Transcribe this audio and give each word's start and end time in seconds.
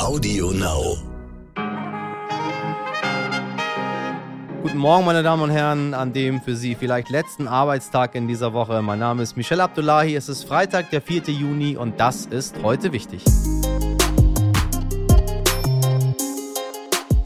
Audio 0.00 0.50
Now. 0.50 0.96
Guten 4.62 4.78
Morgen, 4.78 5.04
meine 5.04 5.22
Damen 5.22 5.42
und 5.42 5.50
Herren, 5.50 5.92
an 5.92 6.14
dem 6.14 6.40
für 6.40 6.56
Sie 6.56 6.74
vielleicht 6.74 7.10
letzten 7.10 7.46
Arbeitstag 7.46 8.14
in 8.14 8.26
dieser 8.26 8.54
Woche. 8.54 8.80
Mein 8.80 8.98
Name 8.98 9.22
ist 9.22 9.36
Michel 9.36 9.60
Abdullahi. 9.60 10.16
Es 10.16 10.30
ist 10.30 10.44
Freitag, 10.44 10.88
der 10.88 11.02
4. 11.02 11.24
Juni 11.24 11.76
und 11.76 12.00
das 12.00 12.24
ist 12.24 12.56
heute 12.62 12.92
wichtig. 12.92 13.22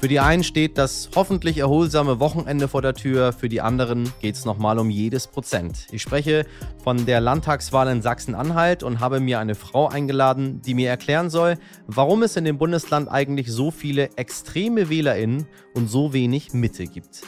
Für 0.05 0.09
die 0.09 0.21
einen 0.21 0.45
steht 0.45 0.77
das 0.77 1.09
hoffentlich 1.17 1.57
erholsame 1.57 2.21
Wochenende 2.21 2.69
vor 2.69 2.83
der 2.83 2.93
Tür, 2.93 3.33
für 3.33 3.49
die 3.49 3.63
anderen 3.63 4.13
geht 4.21 4.35
es 4.35 4.45
nochmal 4.45 4.79
um 4.79 4.91
jedes 4.91 5.27
Prozent. 5.27 5.87
Ich 5.93 6.03
spreche 6.03 6.45
von 6.83 7.07
der 7.07 7.23
Landtagswahl 7.23 7.89
in 7.89 8.03
Sachsen-Anhalt 8.03 8.83
und 8.83 9.01
habe 9.01 9.21
mir 9.21 9.39
eine 9.39 9.55
Frau 9.55 9.89
eingeladen, 9.89 10.61
die 10.61 10.75
mir 10.75 10.91
erklären 10.91 11.31
soll, 11.31 11.57
warum 11.87 12.23
es 12.23 12.37
in 12.37 12.45
dem 12.45 12.59
Bundesland 12.59 13.11
eigentlich 13.11 13.51
so 13.51 13.71
viele 13.71 14.11
extreme 14.19 14.91
Wählerinnen 14.91 15.47
und 15.73 15.89
so 15.89 16.13
wenig 16.13 16.53
Mitte 16.53 16.85
gibt. 16.85 17.23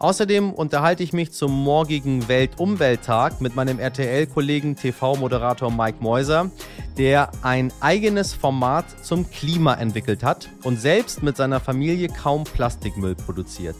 Außerdem 0.00 0.54
unterhalte 0.54 1.02
ich 1.02 1.12
mich 1.12 1.30
zum 1.30 1.52
morgigen 1.52 2.26
Weltumwelttag 2.26 3.42
mit 3.42 3.54
meinem 3.54 3.78
RTL-Kollegen 3.78 4.74
TV-Moderator 4.74 5.70
Mike 5.70 5.98
Meuser, 6.00 6.50
der 6.96 7.30
ein 7.42 7.70
eigenes 7.80 8.32
Format 8.32 8.86
zum 9.04 9.30
Klima 9.30 9.74
entwickelt 9.74 10.22
hat 10.22 10.48
und 10.64 10.80
selbst 10.80 11.22
mit 11.22 11.36
seiner 11.36 11.60
Familie 11.60 12.08
kaum 12.08 12.44
Plastikmüll 12.44 13.14
produziert. 13.14 13.76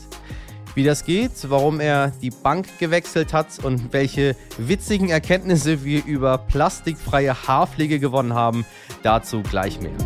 Wie 0.74 0.84
das 0.84 1.06
geht, 1.06 1.32
warum 1.48 1.80
er 1.80 2.12
die 2.20 2.30
Bank 2.30 2.66
gewechselt 2.78 3.32
hat 3.32 3.64
und 3.64 3.94
welche 3.94 4.36
witzigen 4.58 5.08
Erkenntnisse 5.08 5.84
wir 5.84 6.04
über 6.04 6.36
plastikfreie 6.36 7.48
Haarpflege 7.48 7.98
gewonnen 7.98 8.34
haben, 8.34 8.66
dazu 9.02 9.40
gleich 9.42 9.80
mehr. 9.80 9.96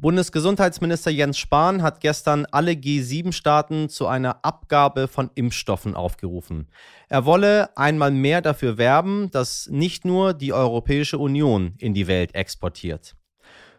Bundesgesundheitsminister 0.00 1.10
Jens 1.10 1.36
Spahn 1.36 1.82
hat 1.82 2.00
gestern 2.00 2.46
alle 2.50 2.72
G7-Staaten 2.72 3.90
zu 3.90 4.06
einer 4.06 4.42
Abgabe 4.46 5.08
von 5.08 5.30
Impfstoffen 5.34 5.94
aufgerufen. 5.94 6.68
Er 7.10 7.26
wolle 7.26 7.76
einmal 7.76 8.10
mehr 8.10 8.40
dafür 8.40 8.78
werben, 8.78 9.30
dass 9.30 9.68
nicht 9.70 10.06
nur 10.06 10.32
die 10.32 10.54
Europäische 10.54 11.18
Union 11.18 11.74
in 11.76 11.92
die 11.92 12.06
Welt 12.06 12.34
exportiert. 12.34 13.14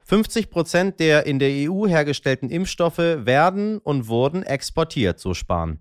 50 0.05 0.51
Prozent 0.51 0.99
der 0.99 1.25
in 1.25 1.39
der 1.39 1.71
EU 1.71 1.87
hergestellten 1.87 2.51
Impfstoffe 2.51 2.97
werden 2.97 3.79
und 3.79 4.07
wurden 4.07 4.43
exportiert, 4.43 5.19
so 5.19 5.33
Spahn. 5.33 5.79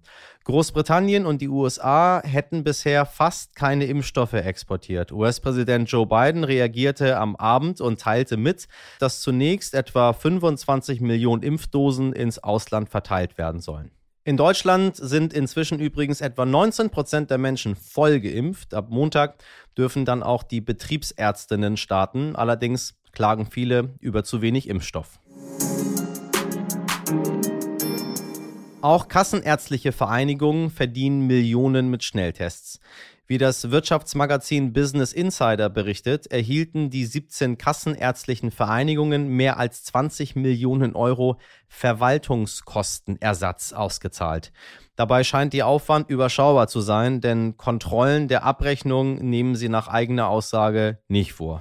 Großbritannien 0.50 1.26
und 1.26 1.40
die 1.40 1.48
USA 1.48 2.20
hätten 2.24 2.64
bisher 2.64 3.06
fast 3.06 3.54
keine 3.54 3.84
Impfstoffe 3.84 4.32
exportiert. 4.32 5.12
US-Präsident 5.12 5.88
Joe 5.88 6.06
Biden 6.06 6.42
reagierte 6.42 7.18
am 7.18 7.36
Abend 7.36 7.80
und 7.80 8.00
teilte 8.00 8.36
mit, 8.36 8.66
dass 8.98 9.20
zunächst 9.20 9.74
etwa 9.74 10.12
25 10.12 11.00
Millionen 11.00 11.44
Impfdosen 11.44 12.12
ins 12.12 12.40
Ausland 12.40 12.88
verteilt 12.88 13.38
werden 13.38 13.60
sollen. 13.60 13.92
In 14.24 14.36
Deutschland 14.36 14.96
sind 14.96 15.32
inzwischen 15.32 15.78
übrigens 15.78 16.20
etwa 16.20 16.44
19 16.44 16.90
Prozent 16.90 17.30
der 17.30 17.38
Menschen 17.38 17.76
voll 17.76 18.18
geimpft. 18.18 18.74
Ab 18.74 18.88
Montag 18.90 19.36
dürfen 19.78 20.04
dann 20.04 20.24
auch 20.24 20.42
die 20.42 20.60
Betriebsärztinnen 20.60 21.76
starten. 21.76 22.34
Allerdings 22.34 22.94
klagen 23.12 23.46
viele 23.46 23.94
über 24.00 24.24
zu 24.24 24.42
wenig 24.42 24.68
Impfstoff. 24.68 25.20
Auch 28.82 29.08
kassenärztliche 29.08 29.92
Vereinigungen 29.92 30.70
verdienen 30.70 31.26
Millionen 31.26 31.90
mit 31.90 32.02
Schnelltests. 32.02 32.80
Wie 33.26 33.36
das 33.36 33.70
Wirtschaftsmagazin 33.70 34.72
Business 34.72 35.12
Insider 35.12 35.68
berichtet, 35.68 36.28
erhielten 36.28 36.88
die 36.88 37.04
17 37.04 37.58
kassenärztlichen 37.58 38.50
Vereinigungen 38.50 39.28
mehr 39.28 39.58
als 39.58 39.84
20 39.84 40.34
Millionen 40.34 40.96
Euro 40.96 41.38
Verwaltungskostenersatz 41.68 43.74
ausgezahlt. 43.74 44.50
Dabei 44.96 45.24
scheint 45.24 45.52
ihr 45.52 45.66
Aufwand 45.66 46.08
überschaubar 46.08 46.66
zu 46.66 46.80
sein, 46.80 47.20
denn 47.20 47.58
Kontrollen 47.58 48.28
der 48.28 48.44
Abrechnung 48.44 49.16
nehmen 49.16 49.56
sie 49.56 49.68
nach 49.68 49.88
eigener 49.88 50.28
Aussage 50.28 51.00
nicht 51.06 51.34
vor. 51.34 51.60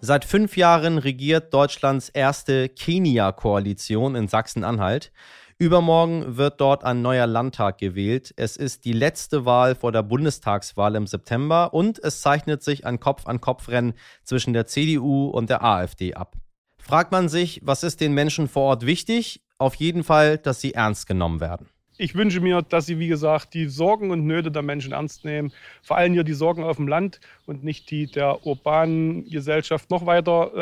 Seit 0.00 0.24
fünf 0.24 0.56
Jahren 0.56 0.98
regiert 0.98 1.54
Deutschlands 1.54 2.10
erste 2.10 2.68
Kenia-Koalition 2.68 4.14
in 4.14 4.28
Sachsen-Anhalt. 4.28 5.10
Übermorgen 5.58 6.36
wird 6.36 6.60
dort 6.60 6.84
ein 6.84 7.00
neuer 7.00 7.26
Landtag 7.26 7.78
gewählt. 7.78 8.34
Es 8.36 8.58
ist 8.58 8.84
die 8.84 8.92
letzte 8.92 9.46
Wahl 9.46 9.74
vor 9.74 9.92
der 9.92 10.02
Bundestagswahl 10.02 10.94
im 10.96 11.06
September 11.06 11.72
und 11.72 11.98
es 12.04 12.20
zeichnet 12.20 12.62
sich 12.62 12.84
ein 12.84 13.00
Kopf-an-Kopf-Rennen 13.00 13.94
zwischen 14.22 14.52
der 14.52 14.66
CDU 14.66 15.28
und 15.30 15.48
der 15.48 15.64
AfD 15.64 16.14
ab. 16.14 16.36
Fragt 16.78 17.10
man 17.10 17.30
sich, 17.30 17.62
was 17.64 17.82
ist 17.82 18.02
den 18.02 18.12
Menschen 18.12 18.48
vor 18.48 18.64
Ort 18.64 18.84
wichtig? 18.84 19.42
Auf 19.58 19.74
jeden 19.76 20.04
Fall, 20.04 20.36
dass 20.36 20.60
sie 20.60 20.74
ernst 20.74 21.06
genommen 21.06 21.40
werden 21.40 21.68
ich 21.98 22.14
wünsche 22.14 22.40
mir, 22.40 22.62
dass 22.62 22.86
sie, 22.86 22.98
wie 22.98 23.08
gesagt, 23.08 23.54
die 23.54 23.66
Sorgen 23.66 24.10
und 24.10 24.26
Nöte 24.26 24.50
der 24.50 24.62
Menschen 24.62 24.92
ernst 24.92 25.24
nehmen. 25.24 25.52
Vor 25.82 25.96
allem 25.96 26.12
hier 26.12 26.24
die 26.24 26.34
Sorgen 26.34 26.64
auf 26.64 26.76
dem 26.76 26.88
Land 26.88 27.20
und 27.46 27.64
nicht 27.64 27.90
die 27.90 28.06
der 28.06 28.46
urbanen 28.46 29.28
Gesellschaft 29.28 29.90
noch 29.90 30.06
weiter 30.06 30.54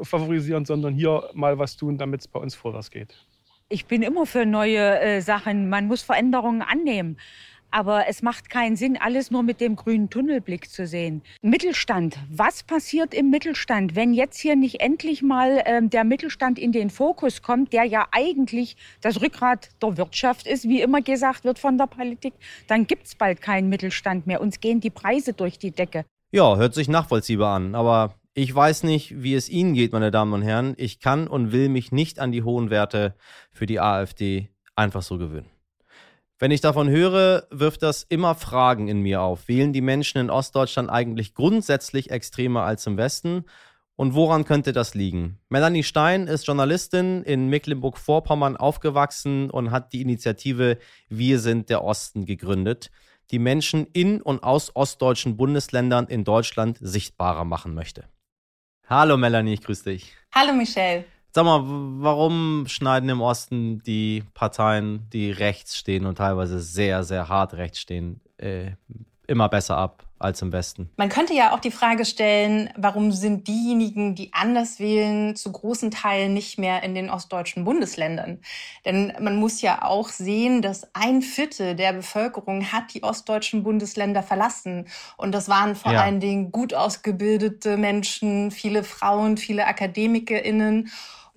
äh, 0.00 0.04
favorisieren, 0.04 0.64
sondern 0.64 0.94
hier 0.94 1.30
mal 1.34 1.58
was 1.58 1.76
tun, 1.76 1.98
damit 1.98 2.22
es 2.22 2.28
bei 2.28 2.40
uns 2.40 2.54
vorwärts 2.54 2.90
geht. 2.90 3.14
Ich 3.68 3.86
bin 3.86 4.02
immer 4.02 4.26
für 4.26 4.44
neue 4.44 5.00
äh, 5.00 5.20
Sachen. 5.20 5.68
Man 5.68 5.86
muss 5.86 6.02
Veränderungen 6.02 6.62
annehmen. 6.62 7.18
Aber 7.74 8.06
es 8.06 8.22
macht 8.22 8.50
keinen 8.50 8.76
Sinn, 8.76 8.96
alles 8.96 9.32
nur 9.32 9.42
mit 9.42 9.60
dem 9.60 9.74
grünen 9.74 10.08
Tunnelblick 10.08 10.70
zu 10.70 10.86
sehen. 10.86 11.22
Mittelstand. 11.42 12.16
Was 12.30 12.62
passiert 12.62 13.12
im 13.12 13.30
Mittelstand, 13.30 13.96
wenn 13.96 14.14
jetzt 14.14 14.38
hier 14.38 14.54
nicht 14.54 14.80
endlich 14.80 15.22
mal 15.22 15.60
äh, 15.64 15.82
der 15.82 16.04
Mittelstand 16.04 16.60
in 16.60 16.70
den 16.70 16.88
Fokus 16.88 17.42
kommt, 17.42 17.72
der 17.72 17.82
ja 17.82 18.06
eigentlich 18.12 18.76
das 19.00 19.20
Rückgrat 19.20 19.70
der 19.82 19.96
Wirtschaft 19.96 20.46
ist, 20.46 20.68
wie 20.68 20.82
immer 20.82 21.02
gesagt 21.02 21.42
wird 21.42 21.58
von 21.58 21.76
der 21.76 21.88
Politik? 21.88 22.34
Dann 22.68 22.86
gibt 22.86 23.06
es 23.08 23.16
bald 23.16 23.42
keinen 23.42 23.68
Mittelstand 23.70 24.28
mehr. 24.28 24.40
Uns 24.40 24.60
gehen 24.60 24.80
die 24.80 24.90
Preise 24.90 25.32
durch 25.32 25.58
die 25.58 25.72
Decke. 25.72 26.04
Ja, 26.30 26.56
hört 26.56 26.74
sich 26.74 26.86
nachvollziehbar 26.86 27.56
an. 27.56 27.74
Aber 27.74 28.14
ich 28.34 28.54
weiß 28.54 28.84
nicht, 28.84 29.20
wie 29.20 29.34
es 29.34 29.48
Ihnen 29.48 29.74
geht, 29.74 29.92
meine 29.92 30.12
Damen 30.12 30.32
und 30.32 30.42
Herren. 30.42 30.74
Ich 30.76 31.00
kann 31.00 31.26
und 31.26 31.50
will 31.50 31.68
mich 31.68 31.90
nicht 31.90 32.20
an 32.20 32.30
die 32.30 32.44
hohen 32.44 32.70
Werte 32.70 33.16
für 33.50 33.66
die 33.66 33.80
AfD 33.80 34.48
einfach 34.76 35.02
so 35.02 35.18
gewöhnen. 35.18 35.53
Wenn 36.44 36.50
ich 36.50 36.60
davon 36.60 36.90
höre, 36.90 37.46
wirft 37.50 37.82
das 37.82 38.02
immer 38.02 38.34
Fragen 38.34 38.86
in 38.86 39.00
mir 39.00 39.22
auf. 39.22 39.48
Wählen 39.48 39.72
die 39.72 39.80
Menschen 39.80 40.18
in 40.18 40.28
Ostdeutschland 40.28 40.90
eigentlich 40.90 41.32
grundsätzlich 41.32 42.10
extremer 42.10 42.64
als 42.64 42.86
im 42.86 42.98
Westen? 42.98 43.46
Und 43.96 44.12
woran 44.12 44.44
könnte 44.44 44.74
das 44.74 44.94
liegen? 44.94 45.38
Melanie 45.48 45.84
Stein 45.84 46.26
ist 46.26 46.46
Journalistin 46.46 47.22
in 47.22 47.48
Mecklenburg-Vorpommern 47.48 48.58
aufgewachsen 48.58 49.48
und 49.48 49.70
hat 49.70 49.94
die 49.94 50.02
Initiative 50.02 50.76
Wir 51.08 51.38
sind 51.38 51.70
der 51.70 51.82
Osten 51.82 52.26
gegründet, 52.26 52.90
die 53.30 53.38
Menschen 53.38 53.86
in 53.94 54.20
und 54.20 54.42
aus 54.42 54.76
ostdeutschen 54.76 55.38
Bundesländern 55.38 56.08
in 56.08 56.24
Deutschland 56.24 56.76
sichtbarer 56.78 57.46
machen 57.46 57.72
möchte. 57.72 58.04
Hallo 58.86 59.16
Melanie, 59.16 59.54
ich 59.54 59.62
grüße 59.62 59.84
dich. 59.84 60.14
Hallo 60.34 60.52
Michelle. 60.52 61.06
Sag 61.34 61.46
mal, 61.46 61.62
warum 61.64 62.66
schneiden 62.68 63.08
im 63.08 63.20
Osten 63.20 63.82
die 63.82 64.22
Parteien, 64.34 65.08
die 65.12 65.32
rechts 65.32 65.76
stehen 65.76 66.06
und 66.06 66.18
teilweise 66.18 66.60
sehr, 66.60 67.02
sehr 67.02 67.28
hart 67.28 67.54
rechts 67.54 67.80
stehen, 67.80 68.20
äh, 68.38 68.70
immer 69.26 69.48
besser 69.48 69.76
ab 69.76 70.04
als 70.20 70.42
im 70.42 70.52
Westen? 70.52 70.90
Man 70.96 71.08
könnte 71.08 71.34
ja 71.34 71.52
auch 71.52 71.58
die 71.58 71.72
Frage 71.72 72.04
stellen, 72.04 72.70
warum 72.76 73.10
sind 73.10 73.48
diejenigen, 73.48 74.14
die 74.14 74.32
anders 74.32 74.78
wählen, 74.78 75.34
zu 75.34 75.50
großen 75.50 75.90
Teilen 75.90 76.34
nicht 76.34 76.56
mehr 76.56 76.84
in 76.84 76.94
den 76.94 77.10
ostdeutschen 77.10 77.64
Bundesländern? 77.64 78.38
Denn 78.84 79.12
man 79.18 79.34
muss 79.34 79.60
ja 79.60 79.84
auch 79.84 80.10
sehen, 80.10 80.62
dass 80.62 80.86
ein 80.94 81.20
Viertel 81.20 81.74
der 81.74 81.94
Bevölkerung 81.94 82.70
hat 82.70 82.94
die 82.94 83.02
ostdeutschen 83.02 83.64
Bundesländer 83.64 84.22
verlassen. 84.22 84.86
Und 85.16 85.32
das 85.32 85.48
waren 85.48 85.74
vor 85.74 85.94
ja. 85.94 86.02
allen 86.02 86.20
Dingen 86.20 86.52
gut 86.52 86.74
ausgebildete 86.74 87.76
Menschen, 87.76 88.52
viele 88.52 88.84
Frauen, 88.84 89.36
viele 89.36 89.66
AkademikerInnen. 89.66 90.92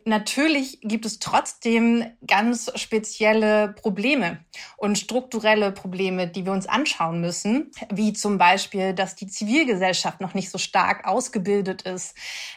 Natürlich 0.07 0.79
gibt 0.83 1.05
es 1.05 1.19
trotzdem 1.19 2.05
ganz 2.25 2.71
spezielle 2.75 3.73
Probleme 3.73 4.39
und 4.77 4.97
strukturelle 4.97 5.73
Probleme, 5.73 6.29
die 6.29 6.45
wir 6.45 6.53
uns 6.53 6.65
anschauen 6.65 7.19
müssen, 7.19 7.71
wie 7.91 8.13
zum 8.13 8.37
Beispiel, 8.37 8.93
dass 8.93 9.15
die 9.15 9.27
Zivilgesellschaft 9.27 10.21
noch 10.21 10.33
nicht 10.33 10.49
so 10.49 10.59
stark 10.59 11.05
ausgebildet 11.05 11.81
ist, 11.81 12.15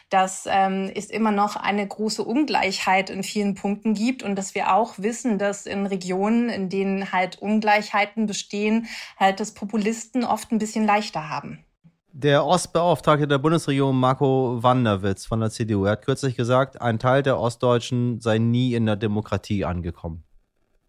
dass 0.09 0.47
ähm, 0.49 0.89
es 0.95 1.07
immer 1.07 1.33
noch 1.33 1.57
eine 1.57 1.85
große 1.85 2.23
Ungleichheit 2.23 3.09
in 3.09 3.21
vielen 3.21 3.55
Punkten 3.55 3.95
gibt 3.95 4.23
und 4.23 4.37
dass 4.37 4.55
wir 4.55 4.73
auch 4.73 4.93
wissen, 4.99 5.37
dass 5.37 5.65
in 5.65 5.85
Regionen, 5.85 6.47
in 6.47 6.69
denen 6.69 7.11
halt 7.11 7.41
Ungleichheiten 7.41 8.27
bestehen, 8.27 8.87
halt 9.17 9.41
das 9.41 9.53
Populisten 9.53 10.23
oft 10.23 10.53
ein 10.53 10.57
bisschen 10.57 10.85
leichter 10.85 11.27
haben. 11.27 11.65
Der 12.13 12.45
Ostbeauftragte 12.45 13.27
der 13.27 13.37
Bundesregierung 13.37 13.95
Marco 13.95 14.61
Wanderwitz 14.61 15.25
von 15.25 15.39
der 15.39 15.49
CDU 15.49 15.87
hat 15.87 16.03
kürzlich 16.03 16.35
gesagt, 16.35 16.81
ein 16.81 16.99
Teil 16.99 17.23
der 17.23 17.39
Ostdeutschen 17.39 18.19
sei 18.19 18.37
nie 18.37 18.73
in 18.73 18.85
der 18.85 18.97
Demokratie 18.97 19.63
angekommen. 19.63 20.23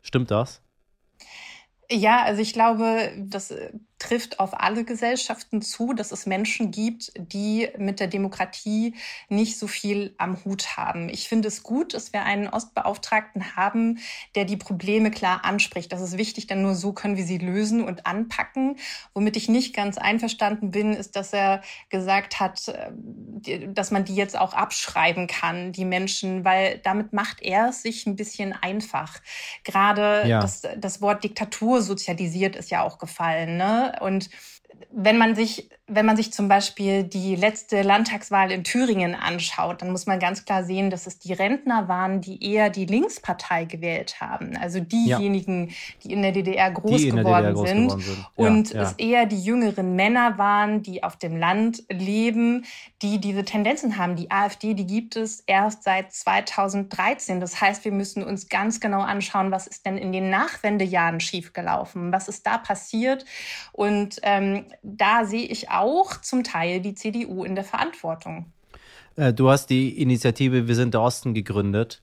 Stimmt 0.00 0.32
das? 0.32 0.62
Ja, 1.88 2.22
also 2.24 2.42
ich 2.42 2.52
glaube, 2.52 3.12
das 3.18 3.54
trifft 4.02 4.40
auf 4.40 4.60
alle 4.60 4.82
Gesellschaften 4.82 5.62
zu, 5.62 5.92
dass 5.92 6.10
es 6.10 6.26
Menschen 6.26 6.72
gibt, 6.72 7.12
die 7.16 7.68
mit 7.78 8.00
der 8.00 8.08
Demokratie 8.08 8.96
nicht 9.28 9.56
so 9.56 9.68
viel 9.68 10.14
am 10.18 10.44
Hut 10.44 10.76
haben. 10.76 11.08
Ich 11.08 11.28
finde 11.28 11.46
es 11.46 11.62
gut, 11.62 11.94
dass 11.94 12.12
wir 12.12 12.24
einen 12.24 12.48
Ostbeauftragten 12.48 13.54
haben, 13.54 13.98
der 14.34 14.44
die 14.44 14.56
Probleme 14.56 15.12
klar 15.12 15.44
anspricht. 15.44 15.92
Das 15.92 16.00
ist 16.00 16.18
wichtig, 16.18 16.48
denn 16.48 16.62
nur 16.62 16.74
so 16.74 16.92
können 16.92 17.16
wir 17.16 17.24
sie 17.24 17.38
lösen 17.38 17.84
und 17.84 18.04
anpacken. 18.04 18.76
Womit 19.14 19.36
ich 19.36 19.48
nicht 19.48 19.72
ganz 19.72 19.98
einverstanden 19.98 20.72
bin, 20.72 20.94
ist, 20.94 21.14
dass 21.14 21.32
er 21.32 21.62
gesagt 21.88 22.40
hat, 22.40 22.68
äh, 22.68 23.68
dass 23.68 23.92
man 23.92 24.04
die 24.04 24.16
jetzt 24.16 24.36
auch 24.36 24.52
abschreiben 24.52 25.28
kann, 25.28 25.70
die 25.70 25.84
Menschen, 25.84 26.44
weil 26.44 26.78
damit 26.78 27.12
macht 27.12 27.40
er 27.40 27.68
es 27.68 27.82
sich 27.82 28.06
ein 28.06 28.16
bisschen 28.16 28.52
einfach. 28.52 29.20
Gerade 29.62 30.28
ja. 30.28 30.40
das, 30.40 30.62
das 30.76 31.00
Wort 31.00 31.22
Diktatur 31.22 31.82
sozialisiert 31.82 32.56
ist 32.56 32.72
ja 32.72 32.82
auch 32.82 32.98
gefallen. 32.98 33.56
Ne? 33.58 33.91
Und 34.00 34.30
wenn 34.90 35.18
man 35.18 35.34
sich, 35.34 35.70
wenn 35.88 36.06
man 36.06 36.16
sich 36.16 36.32
zum 36.32 36.46
Beispiel 36.46 37.02
die 37.02 37.34
letzte 37.34 37.82
Landtagswahl 37.82 38.52
in 38.52 38.62
Thüringen 38.62 39.16
anschaut, 39.16 39.82
dann 39.82 39.90
muss 39.90 40.06
man 40.06 40.20
ganz 40.20 40.44
klar 40.44 40.62
sehen, 40.62 40.90
dass 40.90 41.08
es 41.08 41.18
die 41.18 41.32
Rentner 41.32 41.88
waren, 41.88 42.20
die 42.20 42.42
eher 42.42 42.70
die 42.70 42.86
Linkspartei 42.86 43.64
gewählt 43.64 44.20
haben. 44.20 44.56
Also 44.56 44.78
diejenigen, 44.78 45.68
ja. 45.68 45.74
die 46.04 46.12
in 46.12 46.22
der 46.22 46.30
DDR 46.30 46.70
groß, 46.70 47.02
geworden, 47.02 47.16
der 47.16 47.24
DDR 47.24 47.52
groß 47.52 47.68
sind. 47.68 47.88
geworden, 47.88 48.04
sind. 48.04 48.36
Ja, 48.36 48.46
und 48.46 48.72
ja. 48.72 48.82
es 48.82 48.92
eher 48.92 49.26
die 49.26 49.42
jüngeren 49.42 49.96
Männer 49.96 50.38
waren, 50.38 50.84
die 50.84 51.02
auf 51.02 51.16
dem 51.16 51.36
Land 51.36 51.82
leben, 51.90 52.64
die 53.02 53.18
diese 53.18 53.44
Tendenzen 53.44 53.98
haben. 53.98 54.14
Die 54.14 54.30
AfD, 54.30 54.74
die 54.74 54.86
gibt 54.86 55.16
es 55.16 55.40
erst 55.40 55.82
seit 55.82 56.12
2013. 56.12 57.40
Das 57.40 57.60
heißt, 57.60 57.84
wir 57.84 57.92
müssen 57.92 58.22
uns 58.22 58.48
ganz 58.48 58.78
genau 58.78 59.00
anschauen, 59.00 59.50
was 59.50 59.66
ist 59.66 59.84
denn 59.84 59.98
in 59.98 60.12
den 60.12 60.30
Nachwendejahren 60.30 61.18
schiefgelaufen? 61.18 62.12
Was 62.12 62.28
ist 62.28 62.46
da 62.46 62.56
passiert? 62.58 63.24
Und 63.72 64.20
ähm, 64.22 64.66
da 64.84 65.24
sehe 65.24 65.46
ich 65.46 65.71
auch 65.72 66.20
zum 66.20 66.44
Teil 66.44 66.80
die 66.80 66.94
CDU 66.94 67.44
in 67.44 67.54
der 67.54 67.64
Verantwortung. 67.64 68.46
Äh, 69.16 69.32
du 69.32 69.50
hast 69.50 69.66
die 69.66 70.00
Initiative 70.00 70.68
Wir 70.68 70.74
sind 70.74 70.94
der 70.94 71.02
Osten 71.02 71.34
gegründet. 71.34 72.02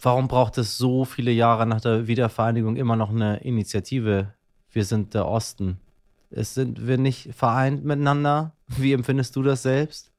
Warum 0.00 0.28
braucht 0.28 0.58
es 0.58 0.78
so 0.78 1.04
viele 1.04 1.30
Jahre 1.30 1.66
nach 1.66 1.80
der 1.80 2.06
Wiedervereinigung 2.06 2.76
immer 2.76 2.96
noch 2.96 3.10
eine 3.10 3.38
Initiative 3.38 4.34
Wir 4.72 4.84
sind 4.84 5.14
der 5.14 5.26
Osten? 5.26 5.80
Es 6.30 6.54
sind 6.54 6.86
wir 6.86 6.98
nicht 6.98 7.34
vereint 7.34 7.84
miteinander? 7.84 8.52
Wie 8.66 8.92
empfindest 8.92 9.34
du 9.36 9.42
das 9.42 9.62
selbst? 9.62 10.10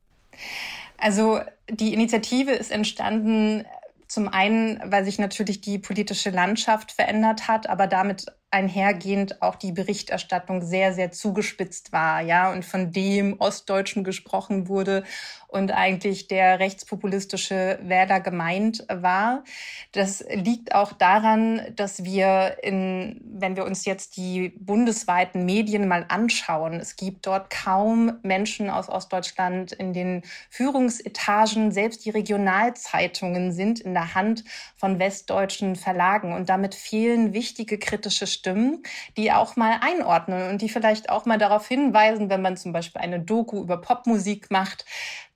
Also 0.97 1.39
die 1.69 1.93
Initiative 1.93 2.51
ist 2.51 2.71
entstanden 2.71 3.65
zum 4.07 4.27
einen, 4.27 4.81
weil 4.91 5.05
sich 5.05 5.19
natürlich 5.19 5.61
die 5.61 5.77
politische 5.77 6.31
Landschaft 6.31 6.91
verändert 6.91 7.47
hat, 7.47 7.69
aber 7.69 7.85
damit 7.87 8.25
einhergehend 8.51 9.41
auch 9.41 9.55
die 9.55 9.71
Berichterstattung 9.71 10.61
sehr, 10.61 10.93
sehr 10.93 11.11
zugespitzt 11.11 11.91
war, 11.91 12.21
ja, 12.21 12.51
und 12.51 12.65
von 12.65 12.91
dem 12.91 13.39
Ostdeutschen 13.39 14.03
gesprochen 14.03 14.67
wurde 14.67 15.03
und 15.49 15.71
eigentlich 15.71 16.27
der 16.27 16.59
rechtspopulistische 16.59 17.79
Wähler 17.81 18.19
gemeint 18.19 18.85
war. 18.87 19.43
Das 19.91 20.23
liegt 20.31 20.75
auch 20.75 20.93
daran, 20.93 21.61
dass 21.75 22.03
wir 22.03 22.57
in, 22.61 23.19
wenn 23.23 23.55
wir 23.55 23.65
uns 23.65 23.85
jetzt 23.85 24.15
die 24.15 24.49
bundesweiten 24.59 25.45
Medien 25.45 25.87
mal 25.87 26.05
anschauen, 26.07 26.73
es 26.73 26.95
gibt 26.95 27.25
dort 27.25 27.49
kaum 27.49 28.19
Menschen 28.21 28.69
aus 28.69 28.89
Ostdeutschland 28.89 29.71
in 29.71 29.91
den 29.91 30.21
Führungsetagen. 30.51 31.71
Selbst 31.71 32.05
die 32.05 32.11
Regionalzeitungen 32.11 33.51
sind 33.51 33.79
in 33.79 33.95
der 33.95 34.13
Hand 34.13 34.43
von 34.75 34.99
westdeutschen 34.99 35.75
Verlagen 35.75 36.33
und 36.33 36.49
damit 36.49 36.75
fehlen 36.75 37.33
wichtige 37.33 37.79
kritische 37.79 38.27
Stimmen, 38.27 38.83
die 39.17 39.31
auch 39.31 39.55
mal 39.55 39.79
einordnen 39.81 40.51
und 40.51 40.61
die 40.61 40.69
vielleicht 40.69 41.09
auch 41.09 41.25
mal 41.25 41.39
darauf 41.39 41.67
hinweisen, 41.67 42.29
wenn 42.29 42.43
man 42.43 42.55
zum 42.55 42.71
Beispiel 42.71 43.01
eine 43.01 43.19
Doku 43.19 43.61
über 43.61 43.77
Popmusik 43.77 44.51
macht, 44.51 44.85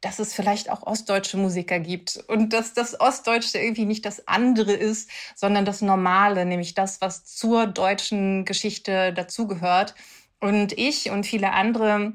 dass 0.04 0.20
es 0.20 0.34
vielleicht 0.34 0.70
auch 0.70 0.84
ostdeutsche 0.84 1.38
Musiker 1.38 1.80
gibt 1.80 2.18
und 2.28 2.52
dass 2.52 2.74
das 2.74 3.00
Ostdeutsche 3.00 3.58
irgendwie 3.58 3.86
nicht 3.86 4.06
das 4.06 4.28
andere 4.28 4.74
ist, 4.74 5.10
sondern 5.34 5.64
das 5.64 5.82
Normale, 5.82 6.46
nämlich 6.46 6.74
das, 6.74 7.00
was 7.00 7.24
zur 7.24 7.68
deutschen 7.68 8.44
Geschichte 8.44 9.14
dazugehört. 9.14 9.96
Und 10.42 10.78
ich 10.78 11.10
und 11.10 11.26
viele 11.26 11.54
andere 11.54 12.14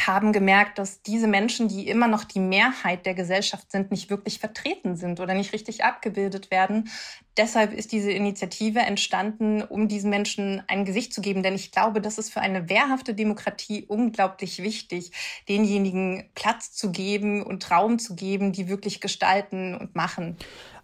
haben 0.00 0.32
gemerkt, 0.32 0.78
dass 0.78 1.02
diese 1.02 1.26
Menschen, 1.26 1.68
die 1.68 1.88
immer 1.88 2.08
noch 2.08 2.24
die 2.24 2.40
Mehrheit 2.40 3.04
der 3.04 3.14
Gesellschaft 3.14 3.70
sind, 3.72 3.90
nicht 3.90 4.08
wirklich 4.08 4.38
vertreten 4.38 4.96
sind 4.96 5.20
oder 5.20 5.34
nicht 5.34 5.52
richtig 5.52 5.84
abgebildet 5.84 6.50
werden. 6.50 6.88
Deshalb 7.38 7.72
ist 7.72 7.92
diese 7.92 8.10
Initiative 8.10 8.80
entstanden, 8.80 9.62
um 9.62 9.86
diesen 9.86 10.10
Menschen 10.10 10.60
ein 10.66 10.84
Gesicht 10.84 11.14
zu 11.14 11.20
geben. 11.20 11.44
Denn 11.44 11.54
ich 11.54 11.70
glaube, 11.70 12.00
das 12.00 12.18
ist 12.18 12.32
für 12.32 12.40
eine 12.40 12.68
wehrhafte 12.68 13.14
Demokratie 13.14 13.84
unglaublich 13.86 14.60
wichtig, 14.62 15.12
denjenigen 15.48 16.28
Platz 16.34 16.72
zu 16.72 16.90
geben 16.90 17.44
und 17.44 17.70
Raum 17.70 18.00
zu 18.00 18.16
geben, 18.16 18.52
die 18.52 18.68
wirklich 18.68 19.00
gestalten 19.00 19.76
und 19.76 19.94
machen. 19.94 20.36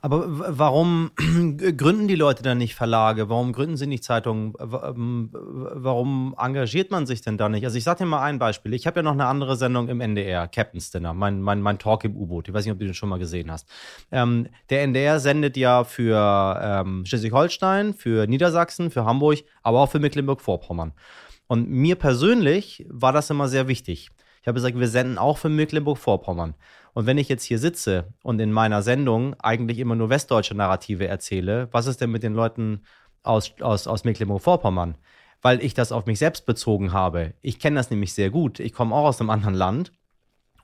Aber 0.05 0.59
warum 0.59 1.13
gründen 1.79 2.09
die 2.09 2.15
Leute 2.15 2.43
dann 2.43 2.59
nicht 2.59 2.75
Verlage? 2.75 3.31
Warum 3.31 3.55
gründen 3.55 3.79
sie 3.79 3.87
nicht 3.87 4.05
Zeitungen? 4.05 4.53
Ähm, 4.61 5.31
warum 5.33 6.35
engagiert 6.39 6.91
man 6.91 7.07
sich 7.07 7.23
denn 7.23 7.39
da 7.39 7.49
nicht? 7.49 7.65
Also 7.65 7.79
ich 7.79 7.85
sage 7.85 8.01
dir 8.01 8.05
mal 8.05 8.21
ein 8.21 8.39
Beispiel. 8.39 8.75
Ich 8.75 8.87
habe 8.87 8.99
ja 8.99 9.03
noch 9.03 9.13
eine 9.13 9.25
andere 9.25 9.57
Sendung 9.57 9.89
im 9.89 10.03
NDR, 10.03 10.47
Captain's 10.47 10.91
Dinner, 10.91 11.15
mein, 11.15 11.41
mein, 11.41 11.63
mein 11.63 11.79
Talk 11.79 12.05
im 12.05 12.19
U-Boot. 12.19 12.49
Ich 12.49 12.53
weiß 12.53 12.67
nicht, 12.67 12.73
ob 12.75 12.79
du 12.81 12.85
den 12.85 12.93
schon 12.93 13.09
mal 13.09 13.19
gesehen 13.19 13.51
hast. 13.51 13.67
Ähm, 14.13 14.49
der 14.69 14.83
NDR 14.83 15.21
sendet 15.21 15.57
ja 15.57 15.85
für 15.85 16.19
ähm, 16.63 17.05
Schleswig-Holstein, 17.05 17.95
für 17.95 18.27
Niedersachsen, 18.27 18.91
für 18.91 19.05
Hamburg, 19.05 19.39
aber 19.63 19.81
auch 19.81 19.91
für 19.91 19.99
Mecklenburg-Vorpommern. 19.99 20.93
Und 21.47 21.69
mir 21.69 21.97
persönlich 21.97 22.87
war 22.89 23.13
das 23.13 23.31
immer 23.31 23.49
sehr 23.49 23.69
wichtig. 23.69 24.11
Ich 24.41 24.49
habe 24.49 24.57
gesagt, 24.57 24.79
wir 24.79 24.89
senden 24.89 25.19
auch 25.19 25.39
für 25.39 25.49
Mecklenburg-Vorpommern. 25.49 26.55
Und 26.93 27.07
wenn 27.07 27.19
ich 27.19 27.29
jetzt 27.29 27.45
hier 27.45 27.59
sitze 27.59 28.13
und 28.23 28.41
in 28.41 28.53
meiner 28.53 28.83
Sendung 28.83 29.35
eigentlich 29.41 29.79
immer 29.79 29.97
nur 29.97 30.11
westdeutsche 30.11 30.55
Narrative 30.55 31.07
erzähle, 31.07 31.69
was 31.73 31.87
ist 31.87 32.01
denn 32.01 32.11
mit 32.11 32.23
den 32.23 32.35
Leuten 32.35 32.83
aus, 33.23 33.53
aus, 33.61 33.87
aus 33.87 34.05
Mecklenburg-Vorpommern? 34.05 34.97
Weil 35.43 35.63
ich 35.63 35.75
das 35.75 35.93
auf 35.93 36.07
mich 36.07 36.19
selbst 36.19 36.47
bezogen 36.47 36.93
habe. 36.93 37.35
Ich 37.43 37.59
kenne 37.59 37.77
das 37.77 37.91
nämlich 37.91 38.15
sehr 38.15 38.31
gut. 38.31 38.61
Ich 38.61 38.73
komme 38.73 38.95
auch 38.95 39.05
aus 39.05 39.21
einem 39.21 39.31
anderen 39.31 39.55
Land 39.55 39.93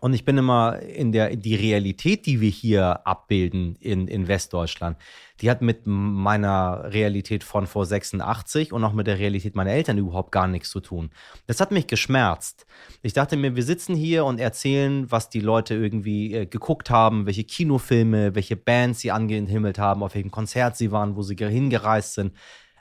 und 0.00 0.14
ich 0.14 0.24
bin 0.24 0.38
immer 0.38 0.80
in 0.80 1.12
der, 1.12 1.36
die 1.36 1.54
Realität, 1.54 2.24
die 2.24 2.40
wir 2.40 2.48
hier 2.48 3.06
abbilden 3.06 3.76
in, 3.76 4.08
in 4.08 4.28
Westdeutschland, 4.28 4.96
die 5.42 5.50
hat 5.50 5.60
mit 5.60 5.82
meiner 5.84 6.92
Realität 6.92 7.44
von 7.44 7.66
vor 7.66 7.84
86 7.84 8.72
und 8.72 8.82
auch 8.82 8.94
mit 8.94 9.06
der 9.06 9.18
Realität 9.18 9.54
meiner 9.54 9.72
Eltern 9.72 9.98
überhaupt 9.98 10.32
gar 10.32 10.46
nichts 10.46 10.70
zu 10.70 10.80
tun. 10.80 11.10
Das 11.46 11.60
hat 11.60 11.70
mich 11.70 11.86
geschmerzt. 11.86 12.66
Ich 13.02 13.12
dachte 13.12 13.36
mir, 13.36 13.56
wir 13.56 13.62
sitzen 13.62 13.94
hier 13.94 14.24
und 14.24 14.40
erzählen, 14.40 15.10
was 15.10 15.28
die 15.28 15.40
Leute 15.40 15.74
irgendwie 15.74 16.34
äh, 16.34 16.46
geguckt 16.46 16.88
haben, 16.88 17.26
welche 17.26 17.44
Kinofilme, 17.44 18.34
welche 18.34 18.56
Bands 18.56 19.00
sie 19.00 19.10
angehimmelt 19.10 19.78
haben, 19.78 20.02
auf 20.02 20.14
welchem 20.14 20.30
Konzert 20.30 20.78
sie 20.78 20.92
waren, 20.92 21.14
wo 21.14 21.22
sie 21.22 21.36
hingereist 21.36 22.14
sind. 22.14 22.32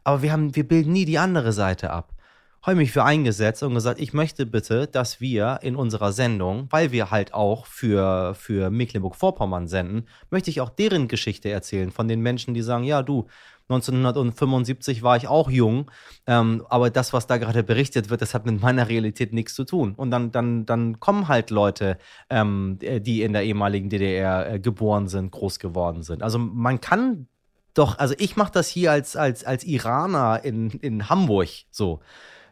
Aber 0.06 0.22
wir 0.22 0.32
haben, 0.32 0.56
wir 0.56 0.66
bilden 0.66 0.94
nie 0.94 1.06
die 1.06 1.18
andere 1.18 1.52
Seite 1.52 1.92
ab 1.92 2.14
habe 2.62 2.76
mich 2.76 2.92
für 2.92 3.04
eingesetzt 3.04 3.64
und 3.64 3.74
gesagt, 3.74 4.00
ich 4.00 4.14
möchte 4.14 4.46
bitte, 4.46 4.88
dass 4.88 5.22
wir 5.22 5.60
in 5.62 5.76
unserer 5.76 6.12
Sendung, 6.12 6.68
weil 6.70 6.92
wir 6.92 7.12
halt 7.12 7.34
auch 7.34 7.66
für, 7.66 8.36
für 8.36 8.70
Mecklenburg-Vorpommern 8.70 9.68
senden, 9.68 10.08
möchte 10.30 10.50
ich 10.50 10.62
auch 10.62 10.70
deren 10.70 11.08
Geschichte 11.08 11.50
erzählen 11.50 11.92
von 11.92 12.08
den 12.08 12.22
Menschen, 12.22 12.54
die 12.54 12.62
sagen, 12.62 12.84
ja 12.84 13.02
du, 13.02 13.28
1975 13.70 15.04
war 15.04 15.16
ich 15.16 15.28
auch 15.28 15.50
jung, 15.50 15.92
ähm, 16.26 16.66
aber 16.70 16.90
das, 16.90 17.14
was 17.14 17.28
da 17.28 17.38
gerade 17.38 17.62
berichtet 17.64 18.10
wird, 18.10 18.22
das 18.22 18.34
hat 18.34 18.46
mit 18.46 18.62
meiner 18.62 18.90
Realität 18.90 19.32
nichts 19.32 19.54
zu 19.54 19.64
tun. 19.64 19.94
Und 19.96 20.10
dann, 20.10 20.32
dann, 20.32 20.66
dann 20.66 21.00
kommen 21.00 21.28
halt 21.28 21.52
Leute, 21.52 22.00
ähm, 22.32 22.80
die 22.82 23.22
in 23.22 23.34
der 23.34 23.44
ehemaligen 23.44 23.90
DDR 23.90 24.54
äh, 24.54 24.60
geboren 24.60 25.08
sind, 25.08 25.32
groß 25.32 25.60
geworden 25.60 26.02
sind. 26.02 26.24
Also 26.24 26.40
man 26.40 26.82
kann 26.82 27.28
doch, 27.76 28.00
also 28.00 28.16
ich 28.18 28.36
mache 28.36 28.52
das 28.52 28.68
hier 28.68 28.92
als, 28.92 29.16
als, 29.16 29.44
als 29.44 29.64
Iraner 29.64 30.44
in, 30.44 30.72
in 30.72 31.08
Hamburg 31.08 31.50
so. 31.70 32.02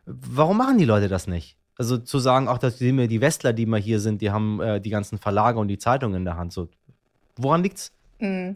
Warum 0.08 0.58
machen 0.58 0.78
die 0.78 0.86
Leute 0.86 1.10
das 1.10 1.28
nicht? 1.28 1.58
Also 1.78 1.98
zu 1.98 2.18
sagen, 2.20 2.48
auch 2.48 2.58
dass 2.58 2.78
die, 2.78 3.08
die 3.08 3.22
Westler, 3.22 3.54
die 3.54 3.66
mal 3.66 3.80
hier 3.80 4.00
sind, 4.00 4.22
die 4.22 4.32
haben 4.32 4.62
äh, 4.62 4.82
die 4.82 4.90
ganzen 4.90 5.18
Verlage 5.18 5.60
und 5.60 5.68
die 5.68 5.78
Zeitungen 5.78 6.16
in 6.16 6.26
der 6.26 6.38
Hand. 6.38 6.54
So, 6.54 6.70
woran 7.36 7.62
liegt's? 7.62 7.92
Mhm. 8.20 8.56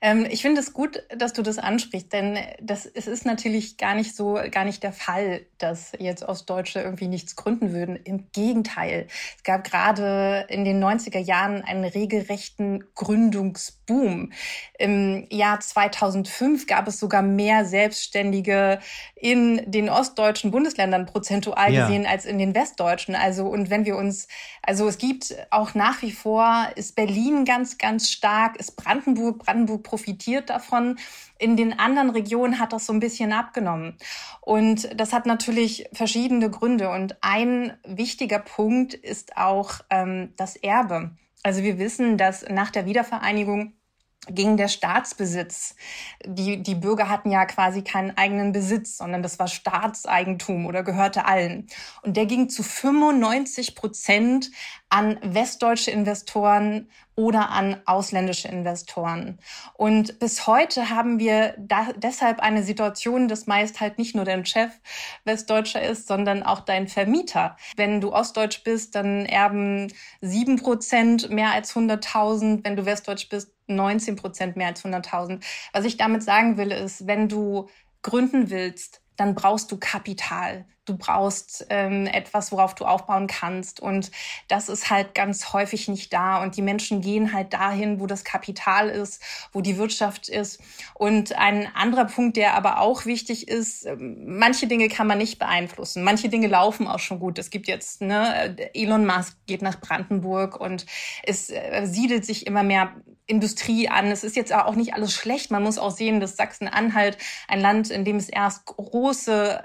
Ähm, 0.00 0.26
ich 0.30 0.42
finde 0.42 0.60
es 0.60 0.72
gut, 0.72 1.02
dass 1.16 1.32
du 1.32 1.42
das 1.42 1.58
ansprichst, 1.58 2.12
denn 2.12 2.38
das, 2.60 2.84
es 2.84 3.06
ist 3.06 3.24
natürlich 3.24 3.78
gar 3.78 3.94
nicht 3.94 4.14
so, 4.14 4.38
gar 4.50 4.64
nicht 4.64 4.82
der 4.82 4.92
Fall, 4.92 5.46
dass 5.56 5.92
jetzt 5.98 6.22
Ostdeutsche 6.22 6.80
irgendwie 6.80 7.08
nichts 7.08 7.34
gründen 7.34 7.72
würden. 7.72 7.96
Im 7.96 8.30
Gegenteil. 8.32 9.06
Es 9.36 9.42
gab 9.44 9.64
gerade 9.64 10.46
in 10.48 10.64
den 10.64 10.82
90er 10.82 11.18
Jahren 11.18 11.62
einen 11.62 11.84
regelrechten 11.84 12.84
Gründungsboom. 12.94 14.32
Im 14.78 15.26
Jahr 15.30 15.60
2005 15.60 16.66
gab 16.66 16.86
es 16.86 17.00
sogar 17.00 17.22
mehr 17.22 17.64
Selbstständige 17.64 18.78
in 19.16 19.70
den 19.70 19.88
ostdeutschen 19.88 20.50
Bundesländern 20.50 21.06
prozentual 21.06 21.72
ja. 21.72 21.86
gesehen 21.86 22.06
als 22.06 22.26
in 22.26 22.38
den 22.38 22.54
westdeutschen. 22.54 23.14
Also, 23.14 23.46
und 23.46 23.70
wenn 23.70 23.86
wir 23.86 23.96
uns, 23.96 24.28
also 24.62 24.86
es 24.86 24.98
gibt 24.98 25.34
auch 25.50 25.74
nach 25.74 26.02
wie 26.02 26.12
vor, 26.12 26.68
ist 26.76 26.94
Berlin 26.94 27.44
ganz, 27.44 27.78
ganz 27.78 28.10
stark, 28.10 28.56
ist 28.56 28.76
Brandenburg 28.76 28.97
Brandenburg. 28.98 29.38
Brandenburg 29.38 29.82
profitiert 29.82 30.50
davon. 30.50 30.98
In 31.38 31.56
den 31.56 31.78
anderen 31.78 32.10
Regionen 32.10 32.58
hat 32.58 32.72
das 32.72 32.86
so 32.86 32.92
ein 32.92 33.00
bisschen 33.00 33.32
abgenommen. 33.32 33.96
Und 34.40 34.88
das 34.98 35.12
hat 35.12 35.26
natürlich 35.26 35.88
verschiedene 35.92 36.50
Gründe. 36.50 36.90
Und 36.90 37.16
ein 37.20 37.76
wichtiger 37.86 38.38
Punkt 38.38 38.94
ist 38.94 39.36
auch 39.36 39.80
ähm, 39.90 40.32
das 40.36 40.56
Erbe. 40.56 41.12
Also 41.42 41.62
wir 41.62 41.78
wissen, 41.78 42.18
dass 42.18 42.44
nach 42.48 42.70
der 42.70 42.86
Wiedervereinigung 42.86 43.74
ging 44.28 44.56
der 44.56 44.68
Staatsbesitz. 44.68 45.74
Die, 46.24 46.62
die 46.62 46.74
Bürger 46.74 47.08
hatten 47.08 47.30
ja 47.30 47.44
quasi 47.46 47.82
keinen 47.82 48.16
eigenen 48.16 48.52
Besitz, 48.52 48.98
sondern 48.98 49.22
das 49.22 49.38
war 49.38 49.48
Staatseigentum 49.48 50.66
oder 50.66 50.82
gehörte 50.82 51.24
allen. 51.24 51.66
Und 52.02 52.16
der 52.16 52.26
ging 52.26 52.48
zu 52.48 52.62
95 52.62 53.74
Prozent 53.74 54.50
an 54.88 55.18
westdeutsche 55.22 55.90
Investoren 55.90 56.88
oder 57.18 57.50
an 57.50 57.82
ausländische 57.84 58.46
Investoren. 58.46 59.40
Und 59.74 60.20
bis 60.20 60.46
heute 60.46 60.88
haben 60.88 61.18
wir 61.18 61.54
da 61.58 61.88
deshalb 61.96 62.38
eine 62.38 62.62
Situation, 62.62 63.26
dass 63.26 63.48
meist 63.48 63.80
halt 63.80 63.98
nicht 63.98 64.14
nur 64.14 64.24
dein 64.24 64.46
Chef 64.46 64.70
Westdeutscher 65.24 65.82
ist, 65.82 66.06
sondern 66.06 66.44
auch 66.44 66.60
dein 66.60 66.86
Vermieter. 66.86 67.56
Wenn 67.76 68.00
du 68.00 68.12
Ostdeutsch 68.12 68.62
bist, 68.62 68.94
dann 68.94 69.26
erben 69.26 69.92
sieben 70.20 70.56
Prozent 70.56 71.28
mehr 71.28 71.50
als 71.50 71.74
100.000. 71.74 72.60
Wenn 72.62 72.76
du 72.76 72.86
Westdeutsch 72.86 73.28
bist, 73.28 73.50
19 73.68 74.16
Prozent 74.16 74.56
mehr 74.56 74.68
als 74.68 74.84
100.000. 74.84 75.42
Was 75.72 75.84
ich 75.84 75.96
damit 75.96 76.22
sagen 76.22 76.56
will, 76.56 76.72
ist, 76.72 77.06
wenn 77.06 77.28
du 77.28 77.68
gründen 78.02 78.50
willst, 78.50 79.02
dann 79.18 79.34
brauchst 79.34 79.70
du 79.72 79.78
Kapital. 79.78 80.64
Du 80.84 80.96
brauchst 80.96 81.66
ähm, 81.68 82.06
etwas, 82.06 82.50
worauf 82.50 82.74
du 82.74 82.86
aufbauen 82.86 83.26
kannst. 83.26 83.78
Und 83.78 84.10
das 84.46 84.70
ist 84.70 84.88
halt 84.88 85.14
ganz 85.14 85.52
häufig 85.52 85.88
nicht 85.88 86.12
da. 86.14 86.42
Und 86.42 86.56
die 86.56 86.62
Menschen 86.62 87.02
gehen 87.02 87.34
halt 87.34 87.52
dahin, 87.52 88.00
wo 88.00 88.06
das 88.06 88.24
Kapital 88.24 88.88
ist, 88.88 89.22
wo 89.52 89.60
die 89.60 89.76
Wirtschaft 89.76 90.30
ist. 90.30 90.62
Und 90.94 91.36
ein 91.36 91.68
anderer 91.74 92.06
Punkt, 92.06 92.38
der 92.38 92.54
aber 92.54 92.80
auch 92.80 93.04
wichtig 93.04 93.48
ist, 93.48 93.84
ähm, 93.84 94.38
manche 94.38 94.66
Dinge 94.66 94.88
kann 94.88 95.08
man 95.08 95.18
nicht 95.18 95.38
beeinflussen. 95.38 96.04
Manche 96.04 96.30
Dinge 96.30 96.46
laufen 96.46 96.86
auch 96.86 97.00
schon 97.00 97.18
gut. 97.18 97.38
Es 97.38 97.50
gibt 97.50 97.66
jetzt, 97.66 98.00
ne, 98.00 98.56
Elon 98.72 99.04
Musk 99.04 99.36
geht 99.46 99.62
nach 99.62 99.80
Brandenburg 99.80 100.58
und 100.58 100.86
es 101.24 101.50
äh, 101.50 101.84
siedelt 101.84 102.24
sich 102.24 102.46
immer 102.46 102.62
mehr 102.62 102.94
Industrie 103.28 103.88
an. 103.88 104.06
Es 104.06 104.24
ist 104.24 104.34
jetzt 104.34 104.52
auch 104.52 104.74
nicht 104.74 104.94
alles 104.94 105.12
schlecht. 105.12 105.50
Man 105.50 105.62
muss 105.62 105.78
auch 105.78 105.90
sehen, 105.90 106.18
dass 106.18 106.36
Sachsen-Anhalt, 106.36 107.18
ein 107.46 107.60
Land, 107.60 107.90
in 107.90 108.04
dem 108.04 108.16
es 108.16 108.28
erst 108.28 108.64
große 108.66 109.62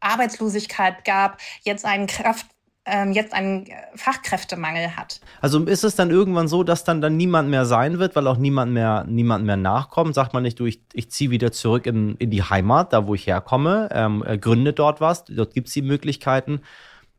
Arbeitslosigkeit 0.00 1.04
gab, 1.04 1.38
jetzt 1.64 1.84
einen 1.84 2.06
Kraft 2.06 2.46
ähm, 2.90 3.12
jetzt 3.12 3.34
einen 3.34 3.66
Fachkräftemangel 3.94 4.96
hat. 4.96 5.20
Also 5.40 5.62
ist 5.64 5.84
es 5.84 5.94
dann 5.94 6.10
irgendwann 6.10 6.48
so, 6.48 6.62
dass 6.64 6.84
dann, 6.84 7.00
dann 7.00 7.16
niemand 7.16 7.50
mehr 7.50 7.66
sein 7.66 7.98
wird, 7.98 8.16
weil 8.16 8.26
auch 8.26 8.38
niemand 8.38 8.72
mehr, 8.72 9.04
niemand 9.06 9.44
mehr 9.44 9.58
nachkommt? 9.58 10.14
Sagt 10.14 10.32
man 10.32 10.42
nicht, 10.42 10.58
du, 10.58 10.64
ich, 10.64 10.80
ich 10.94 11.10
ziehe 11.10 11.30
wieder 11.30 11.52
zurück 11.52 11.86
in, 11.86 12.16
in 12.16 12.30
die 12.30 12.42
Heimat, 12.42 12.92
da 12.92 13.06
wo 13.06 13.14
ich 13.14 13.26
herkomme, 13.26 13.90
ähm, 13.92 14.24
äh, 14.26 14.38
gründe 14.38 14.72
dort 14.72 15.00
was, 15.00 15.24
dort 15.24 15.52
gibt 15.52 15.68
es 15.68 15.74
die 15.74 15.82
Möglichkeiten. 15.82 16.62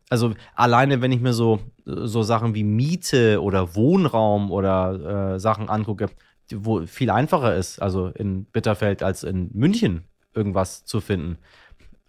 Also 0.10 0.34
alleine, 0.56 1.02
wenn 1.02 1.12
ich 1.12 1.22
mir 1.22 1.34
so, 1.34 1.60
so 1.86 2.24
Sachen 2.24 2.56
wie 2.56 2.64
Miete 2.64 3.42
oder 3.42 3.76
Wohnraum 3.76 4.52
oder 4.52 5.36
äh, 5.36 5.40
Sachen 5.40 5.70
angucke, 5.70 6.10
wo 6.52 6.86
viel 6.86 7.12
einfacher 7.12 7.56
ist, 7.56 7.80
also 7.80 8.08
in 8.08 8.46
Bitterfeld 8.46 9.04
als 9.04 9.24
in 9.24 9.52
München 9.54 10.06
irgendwas 10.34 10.84
zu 10.84 11.00
finden 11.00 11.38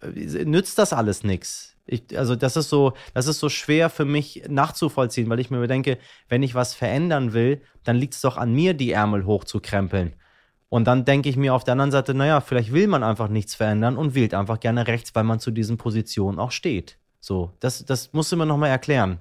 nützt 0.03 0.77
das 0.77 0.93
alles 0.93 1.23
nichts. 1.23 1.75
also 2.15 2.35
das 2.35 2.55
ist 2.55 2.69
so, 2.69 2.93
das 3.13 3.27
ist 3.27 3.39
so 3.39 3.49
schwer 3.49 3.89
für 3.89 4.05
mich 4.05 4.43
nachzuvollziehen, 4.47 5.29
weil 5.29 5.39
ich 5.39 5.51
mir 5.51 5.67
denke, 5.67 5.97
wenn 6.29 6.43
ich 6.43 6.55
was 6.55 6.73
verändern 6.73 7.33
will, 7.33 7.61
dann 7.83 7.97
liegt 7.97 8.13
es 8.13 8.21
doch 8.21 8.37
an 8.37 8.53
mir, 8.53 8.73
die 8.73 8.91
Ärmel 8.91 9.25
hochzukrempeln. 9.25 10.13
Und 10.69 10.85
dann 10.85 11.03
denke 11.03 11.27
ich 11.27 11.35
mir 11.35 11.53
auf 11.53 11.65
der 11.65 11.73
anderen 11.73 11.91
Seite, 11.91 12.13
naja, 12.13 12.39
vielleicht 12.39 12.71
will 12.71 12.87
man 12.87 13.03
einfach 13.03 13.27
nichts 13.27 13.55
verändern 13.55 13.97
und 13.97 14.15
wählt 14.15 14.33
einfach 14.33 14.59
gerne 14.59 14.87
rechts, 14.87 15.13
weil 15.15 15.25
man 15.25 15.39
zu 15.39 15.51
diesen 15.51 15.77
Positionen 15.77 16.39
auch 16.39 16.51
steht. 16.51 16.97
So, 17.21 17.53
das, 17.59 17.85
das 17.85 18.11
musst 18.13 18.31
du 18.31 18.35
mir 18.35 18.45
nochmal 18.45 18.71
erklären. 18.71 19.19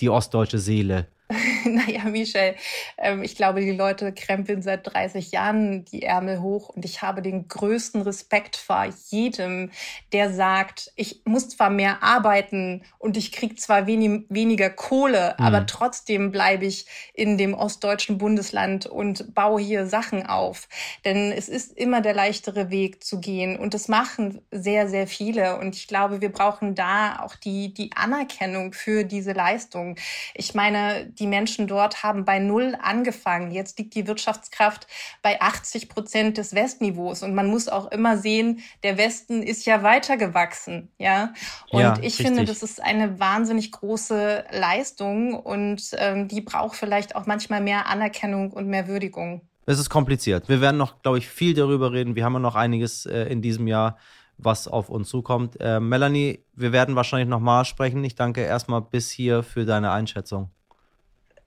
Die 0.00 0.10
ostdeutsche 0.10 0.58
Seele. 0.58 1.08
naja, 1.66 2.04
Michel, 2.04 2.54
ähm, 2.96 3.22
ich 3.22 3.36
glaube, 3.36 3.60
die 3.60 3.72
Leute 3.72 4.12
krempeln 4.14 4.62
seit 4.62 4.94
30 4.94 5.30
Jahren 5.30 5.84
die 5.84 6.02
Ärmel 6.02 6.40
hoch 6.40 6.70
und 6.70 6.86
ich 6.86 7.02
habe 7.02 7.20
den 7.20 7.48
größten 7.48 8.00
Respekt 8.00 8.56
vor 8.56 8.86
jedem, 9.08 9.70
der 10.14 10.32
sagt, 10.32 10.90
ich 10.96 11.20
muss 11.26 11.50
zwar 11.50 11.68
mehr 11.68 12.02
arbeiten 12.02 12.82
und 12.98 13.18
ich 13.18 13.30
kriege 13.30 13.56
zwar 13.56 13.86
wenig, 13.86 14.22
weniger 14.30 14.70
Kohle, 14.70 15.34
mhm. 15.38 15.44
aber 15.44 15.66
trotzdem 15.66 16.32
bleibe 16.32 16.64
ich 16.64 16.86
in 17.12 17.36
dem 17.36 17.52
ostdeutschen 17.52 18.16
Bundesland 18.16 18.86
und 18.86 19.34
baue 19.34 19.60
hier 19.60 19.86
Sachen 19.86 20.24
auf. 20.24 20.66
Denn 21.04 21.30
es 21.32 21.50
ist 21.50 21.76
immer 21.76 22.00
der 22.00 22.14
leichtere 22.14 22.70
Weg 22.70 23.04
zu 23.04 23.20
gehen 23.20 23.58
und 23.58 23.74
das 23.74 23.88
machen 23.88 24.40
sehr, 24.50 24.88
sehr 24.88 25.06
viele 25.06 25.58
und 25.58 25.76
ich 25.76 25.88
glaube, 25.88 26.22
wir 26.22 26.32
brauchen 26.32 26.74
da 26.74 27.20
auch 27.20 27.34
die, 27.34 27.74
die 27.74 27.90
Anerkennung 27.94 28.72
für 28.72 29.04
diese 29.04 29.32
Leistung. 29.32 29.96
Ich 30.34 30.54
meine, 30.54 31.12
die 31.18 31.26
Menschen 31.26 31.66
dort 31.66 32.02
haben 32.02 32.24
bei 32.24 32.38
Null 32.38 32.76
angefangen. 32.80 33.50
Jetzt 33.50 33.78
liegt 33.78 33.94
die 33.94 34.06
Wirtschaftskraft 34.06 34.86
bei 35.22 35.40
80 35.40 35.88
Prozent 35.88 36.38
des 36.38 36.54
Westniveaus. 36.54 37.22
Und 37.22 37.34
man 37.34 37.48
muss 37.48 37.68
auch 37.68 37.90
immer 37.90 38.18
sehen, 38.18 38.60
der 38.82 38.98
Westen 38.98 39.42
ist 39.42 39.66
ja 39.66 39.82
weitergewachsen. 39.82 40.90
Ja. 40.98 41.32
Und 41.70 41.80
ja, 41.80 41.94
ich 41.94 42.04
richtig. 42.04 42.26
finde, 42.26 42.44
das 42.44 42.62
ist 42.62 42.82
eine 42.82 43.18
wahnsinnig 43.18 43.72
große 43.72 44.44
Leistung 44.52 45.34
und 45.34 45.90
ähm, 45.96 46.28
die 46.28 46.40
braucht 46.40 46.76
vielleicht 46.76 47.16
auch 47.16 47.26
manchmal 47.26 47.60
mehr 47.60 47.86
Anerkennung 47.86 48.52
und 48.52 48.68
mehr 48.68 48.88
Würdigung. 48.88 49.42
Es 49.66 49.78
ist 49.78 49.90
kompliziert. 49.90 50.48
Wir 50.48 50.60
werden 50.60 50.78
noch, 50.78 51.02
glaube 51.02 51.18
ich, 51.18 51.28
viel 51.28 51.54
darüber 51.54 51.92
reden. 51.92 52.16
Wir 52.16 52.24
haben 52.24 52.32
ja 52.32 52.38
noch 52.38 52.54
einiges 52.54 53.04
äh, 53.04 53.24
in 53.24 53.42
diesem 53.42 53.66
Jahr 53.66 53.98
was 54.38 54.68
auf 54.68 54.88
uns 54.88 55.08
zukommt. 55.08 55.56
Äh, 55.60 55.80
Melanie, 55.80 56.44
wir 56.54 56.72
werden 56.72 56.96
wahrscheinlich 56.96 57.28
nochmal 57.28 57.64
sprechen. 57.64 58.02
Ich 58.04 58.14
danke 58.14 58.40
erstmal 58.40 58.80
bis 58.80 59.10
hier 59.10 59.42
für 59.42 59.64
deine 59.64 59.90
Einschätzung. 59.90 60.50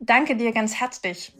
Danke 0.03 0.35
dir 0.35 0.51
ganz 0.51 0.73
herzlich. 0.73 1.31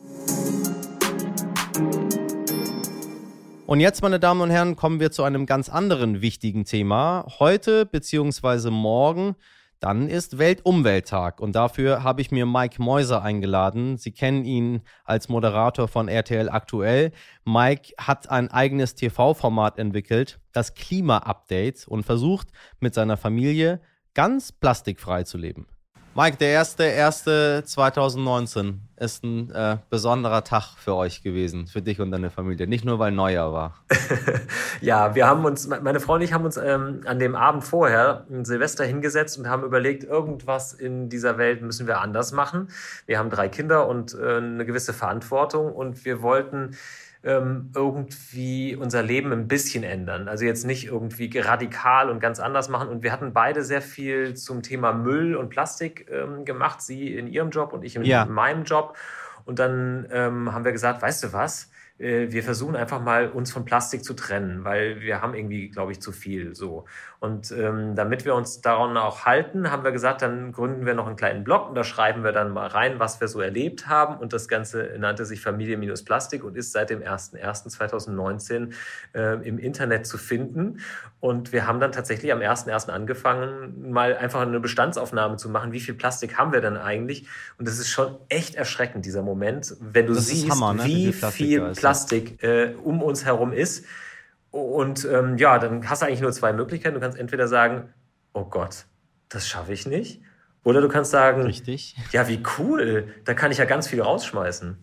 Und 3.66 3.80
jetzt, 3.80 4.04
meine 4.04 4.20
Damen 4.20 4.42
und 4.42 4.52
Herren, 4.52 4.76
kommen 4.76 5.00
wir 5.00 5.12
zu 5.12 5.24
einem 5.24 5.48
ganz 5.48 5.68
anderen 5.68 6.22
wichtigen 6.22 6.64
Thema. 6.66 7.26
Heute 7.40 7.88
bzw. 7.88 8.70
morgen, 8.70 9.36
dann 9.80 10.08
ist 10.08 10.38
Weltumwelttag 10.38 11.40
und 11.40 11.56
dafür 11.56 12.04
habe 12.04 12.22
ich 12.22 12.30
mir 12.30 12.46
Mike 12.46 12.80
Mäuser 12.80 13.24
eingeladen. 13.24 13.98
Sie 13.98 14.12
kennen 14.12 14.46
ihn 14.46 14.82
als 15.06 15.28
Moderator 15.28 15.88
von 15.88 16.08
RTL 16.08 16.48
Aktuell. 16.48 17.14
Mike 17.44 17.94
hat 17.98 18.30
ein 18.30 18.52
eigenes 18.52 18.94
TV-Format 18.94 19.80
entwickelt, 19.80 20.40
das 20.52 20.76
Klima-Update 20.76 21.88
und 21.88 22.04
versucht 22.04 22.50
mit 22.80 22.94
seiner 22.94 23.18
Familie 23.18 23.82
ganz 24.14 24.52
plastikfrei 24.52 25.24
zu 25.24 25.40
leben. 25.40 25.66
Mike, 26.14 26.36
der 26.36 26.50
erste, 26.50 26.84
erste 26.84 27.64
2019 27.66 28.82
ist 28.98 29.24
ein 29.24 29.50
äh, 29.52 29.78
besonderer 29.90 30.44
Tag 30.44 30.76
für 30.78 30.94
euch 30.96 31.24
gewesen, 31.24 31.68
für 31.68 31.82
dich 31.82 32.02
und 32.02 32.12
deine 32.12 32.30
Familie. 32.30 32.68
Nicht 32.68 32.84
nur, 32.84 33.00
weil 33.00 33.14
Neujahr 33.14 33.54
war. 33.54 33.76
ja, 34.82 35.16
wir 35.16 35.26
haben 35.26 35.46
uns, 35.46 35.68
meine 35.68 36.02
Frau 36.02 36.16
und 36.16 36.22
ich 36.22 36.34
haben 36.34 36.44
uns 36.44 36.58
ähm, 36.58 37.00
an 37.06 37.18
dem 37.18 37.34
Abend 37.34 37.64
vorher, 37.64 38.26
Silvester, 38.44 38.84
hingesetzt 38.84 39.40
und 39.40 39.48
haben 39.48 39.64
überlegt, 39.64 40.04
irgendwas 40.04 40.74
in 40.74 41.08
dieser 41.08 41.38
Welt 41.38 41.62
müssen 41.62 41.88
wir 41.88 42.02
anders 42.02 42.34
machen. 42.34 42.68
Wir 43.06 43.18
haben 43.18 43.30
drei 43.30 43.48
Kinder 43.48 43.88
und 43.88 44.14
äh, 44.14 44.36
eine 44.36 44.66
gewisse 44.66 44.92
Verantwortung 44.92 45.72
und 45.72 46.04
wir 46.04 46.22
wollten 46.22 46.76
ähm, 47.24 47.72
irgendwie 47.76 48.76
unser 48.76 49.04
Leben 49.04 49.32
ein 49.32 49.48
bisschen 49.48 49.84
ändern. 49.84 50.28
Also 50.28 50.46
jetzt 50.46 50.66
nicht 50.66 50.88
irgendwie 50.88 51.38
radikal 51.38 52.10
und 52.10 52.20
ganz 52.20 52.40
anders 52.40 52.68
machen. 52.68 52.90
Und 52.90 53.04
wir 53.04 53.12
hatten 53.12 53.32
beide 53.34 53.64
sehr 53.64 53.82
viel 53.82 54.34
zum 54.36 54.64
Thema 54.64 54.92
Müll 54.92 55.36
und 55.36 55.50
Plastik 55.50 56.10
ähm, 56.12 56.46
gemacht. 56.46 56.82
Sie 56.82 57.16
in 57.16 57.28
ihrem 57.28 57.52
Job 57.52 57.74
und 57.74 57.84
ich 57.84 57.96
in 57.96 58.04
ja. 58.04 58.26
meinem 58.26 58.64
Job. 58.64 58.98
Und 59.46 59.60
dann 59.60 60.08
ähm, 60.12 60.52
haben 60.52 60.66
wir 60.66 60.72
gesagt, 60.72 61.02
weißt 61.02 61.24
du 61.24 61.34
was? 61.34 61.70
Äh, 62.02 62.32
wir 62.32 62.44
versuchen 62.44 62.76
einfach 62.76 63.02
mal 63.02 63.30
uns 63.30 63.52
von 63.52 63.66
Plastik 63.66 64.04
zu 64.04 64.14
trennen, 64.14 64.64
weil 64.64 65.02
wir 65.02 65.22
haben 65.22 65.36
irgendwie, 65.36 65.70
glaube 65.70 65.92
ich, 65.92 66.02
zu 66.02 66.12
viel 66.12 66.56
so. 66.56 66.86
Und 67.20 67.52
ähm, 67.52 67.96
damit 67.96 68.26
wir 68.26 68.34
uns 68.34 68.62
daran 68.62 68.98
auch 68.98 69.26
halten, 69.26 69.72
haben 69.72 69.84
wir 69.84 69.92
gesagt, 69.92 70.24
dann 70.24 70.52
gründen 70.52 70.88
wir 70.88 70.96
noch 70.96 71.06
einen 71.06 71.16
kleinen 71.16 71.44
Blog 71.44 71.70
und 71.70 71.76
da 71.76 71.84
schreiben 71.84 72.24
wir 72.24 72.32
dann 72.32 72.52
mal 72.52 72.66
rein, 72.66 72.98
was 72.98 73.22
wir 73.22 73.28
so 73.28 73.42
erlebt 73.42 73.88
haben. 73.88 74.18
Und 74.18 74.34
das 74.34 74.48
Ganze 74.48 74.96
nannte 74.98 75.26
sich 75.26 75.40
Familie 75.40 75.78
minus 75.78 76.04
Plastik 76.04 76.44
und 76.44 76.58
ist 76.58 76.72
seit 76.72 76.90
dem 76.90 77.02
01.01.2019 77.02 78.72
äh, 79.14 79.48
im 79.48 79.60
Internet 79.60 80.08
zu 80.08 80.18
finden. 80.18 80.80
Und 81.20 81.54
wir 81.54 81.68
haben 81.68 81.80
dann 81.80 81.92
tatsächlich 81.92 82.34
am 82.34 82.40
1.01. 82.40 82.90
angefangen, 82.90 83.92
mal 83.92 84.18
einfach 84.18 84.42
eine 84.42 84.60
Bestandsaufnahme 84.60 85.38
zu 85.38 85.50
machen. 85.50 85.72
Wie 85.72 85.80
viel 85.80 85.94
Plastik 85.94 86.40
haben 86.40 86.52
wir 86.52 86.62
denn 86.62 86.76
eigentlich? 86.76 87.28
Und 87.60 87.68
das 87.68 87.78
ist 87.78 87.90
schon 87.90 88.18
echt 88.30 88.56
erschreckend, 88.56 89.06
dieser 89.06 89.22
Moment, 89.22 89.76
wenn 89.80 90.08
du 90.08 90.16
das 90.16 90.26
siehst, 90.26 90.50
Hammer, 90.50 90.74
ne? 90.74 90.86
wie, 90.86 90.90
wie, 90.90 91.14
viel 91.14 91.20
Plastik, 91.20 91.46
viel 91.46 91.60
Plastik 91.60 91.91
äh, 92.42 92.74
um 92.84 93.02
uns 93.02 93.26
herum 93.26 93.54
ist. 93.54 93.86
Und 94.52 95.06
ähm, 95.06 95.38
ja, 95.38 95.60
dann 95.60 95.90
hast 95.90 96.02
du 96.02 96.08
eigentlich 96.08 96.22
nur 96.22 96.32
zwei 96.32 96.54
Möglichkeiten. 96.54 96.96
Du 96.96 97.02
kannst 97.02 97.18
entweder 97.18 97.48
sagen, 97.48 97.94
oh 98.34 98.46
Gott, 98.46 98.86
das 99.30 99.48
schaffe 99.48 99.74
ich 99.74 99.86
nicht. 99.86 100.22
Oder 100.64 100.82
du 100.82 100.90
kannst 100.90 101.12
sagen, 101.12 101.44
Richtig. 101.44 101.96
ja, 102.12 102.28
wie 102.28 102.44
cool, 102.58 103.08
da 103.26 103.34
kann 103.34 103.52
ich 103.52 103.58
ja 103.58 103.66
ganz 103.66 103.88
viel 103.88 104.02
rausschmeißen. 104.02 104.78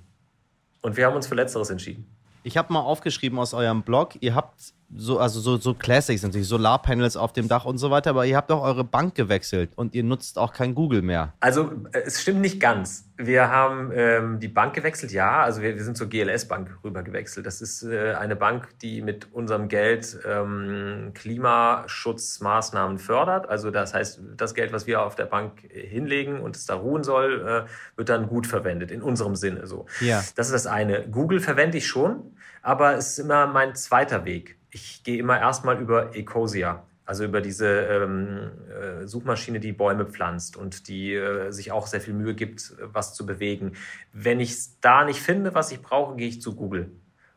Und 0.83 0.97
wir 0.97 1.07
haben 1.07 1.15
uns 1.15 1.27
für 1.27 1.35
Letzteres 1.35 1.71
entschieden. 1.71 2.07
Ich 2.43 2.57
habe 2.57 2.73
mal 2.73 2.81
aufgeschrieben 2.81 3.39
aus 3.39 3.55
eurem 3.55 3.83
Blog, 3.83 4.15
ihr 4.21 4.35
habt 4.35 4.73
so, 4.95 5.19
also 5.19 5.41
so, 5.41 5.59
so 5.59 5.75
Classics 5.75 6.23
natürlich, 6.23 6.49
Solarpanels 6.49 7.17
auf 7.17 7.33
dem 7.33 7.47
Dach 7.47 7.65
und 7.67 7.79
so 7.79 7.91
weiter, 7.91 8.11
aber 8.11 8.25
ihr 8.25 8.37
habt 8.37 8.51
auch 8.51 8.63
eure 8.63 8.85
Bank 8.85 9.15
gewechselt 9.15 9.71
und 9.77 9.95
ihr 9.95 10.03
nutzt 10.03 10.39
auch 10.39 10.53
kein 10.53 10.75
Google 10.75 11.03
mehr. 11.03 11.35
Also 11.41 11.73
es 11.93 12.23
stimmt 12.23 12.41
nicht 12.41 12.59
ganz. 12.59 13.05
Wir 13.17 13.51
haben 13.51 13.91
ähm, 13.93 14.41
die 14.41 14.49
Bank 14.49 14.75
gewechselt, 14.75 15.13
ja, 15.13 15.43
also 15.43 15.61
wir, 15.61 15.75
wir 15.77 15.85
sind 15.85 15.97
zur 15.97 16.09
GLS-Bank 16.09 16.79
rüber 16.85 17.03
gewechselt. 17.03 17.47
Das 17.47 17.61
ist 17.61 17.83
äh, 17.83 18.15
eine 18.15 18.37
Bank, 18.37 18.69
die 18.81 19.03
mit 19.03 19.33
unserem 19.33 19.69
Geld 19.69 20.19
ähm, 20.27 21.11
Klimaschutzmaßnahmen 21.15 22.99
fördert. 22.99 23.49
Also 23.49 23.71
das 23.71 23.93
heißt, 23.93 24.21
das 24.37 24.55
Geld, 24.55 24.73
was 24.73 24.87
wir 24.87 25.03
auf 25.03 25.17
der 25.17 25.27
Bank 25.27 25.61
hinlegen 25.71 26.41
und 26.41 26.57
es 26.57 26.65
da 26.65 26.77
ruhen 26.77 27.03
soll, 27.03 27.67
äh, 27.67 27.99
wird 27.99 28.09
dann 28.09 28.29
gut 28.29 28.47
verwendet, 28.47 28.91
in 28.91 29.03
unserem 29.03 29.37
Sinne 29.37 29.67
so. 29.67 29.87
Ja. 30.01 30.23
Das 30.37 30.47
ist 30.47 30.53
das 30.53 30.67
eine. 30.67 31.09
Google 31.09 31.41
verwende 31.41 31.77
ich 31.77 31.87
schon, 31.89 32.37
aber 32.63 32.95
es 32.95 33.11
ist 33.11 33.19
immer 33.19 33.47
mein 33.47 33.75
zweiter 33.75 34.25
Weg 34.25 34.58
ich 34.71 35.03
gehe 35.05 35.19
immer 35.19 35.39
erstmal 35.39 35.81
über 35.81 36.15
Ecosia, 36.15 36.83
also 37.05 37.25
über 37.25 37.41
diese 37.41 37.67
ähm, 37.67 38.51
äh, 38.69 39.07
Suchmaschine, 39.07 39.61
die 39.61 39.73
Bäume 39.73 40.07
pflanzt 40.07 40.57
und 40.57 40.89
die 40.89 41.15
äh, 41.15 41.51
sich 41.51 41.73
auch 41.73 41.87
sehr 41.87 42.01
viel 42.01 42.15
Mühe 42.15 42.35
gibt, 42.35 42.75
was 42.81 43.15
zu 43.15 43.25
bewegen. 43.25 43.73
Wenn 44.13 44.41
ich 44.41 44.51
es 44.51 44.81
da 44.81 45.05
nicht 45.05 45.21
finde, 45.21 45.55
was 45.55 45.73
ich 45.73 45.81
brauche, 45.81 46.17
gehe 46.17 46.29
ich 46.29 46.43
zu 46.43 46.55
Google. 46.55 46.93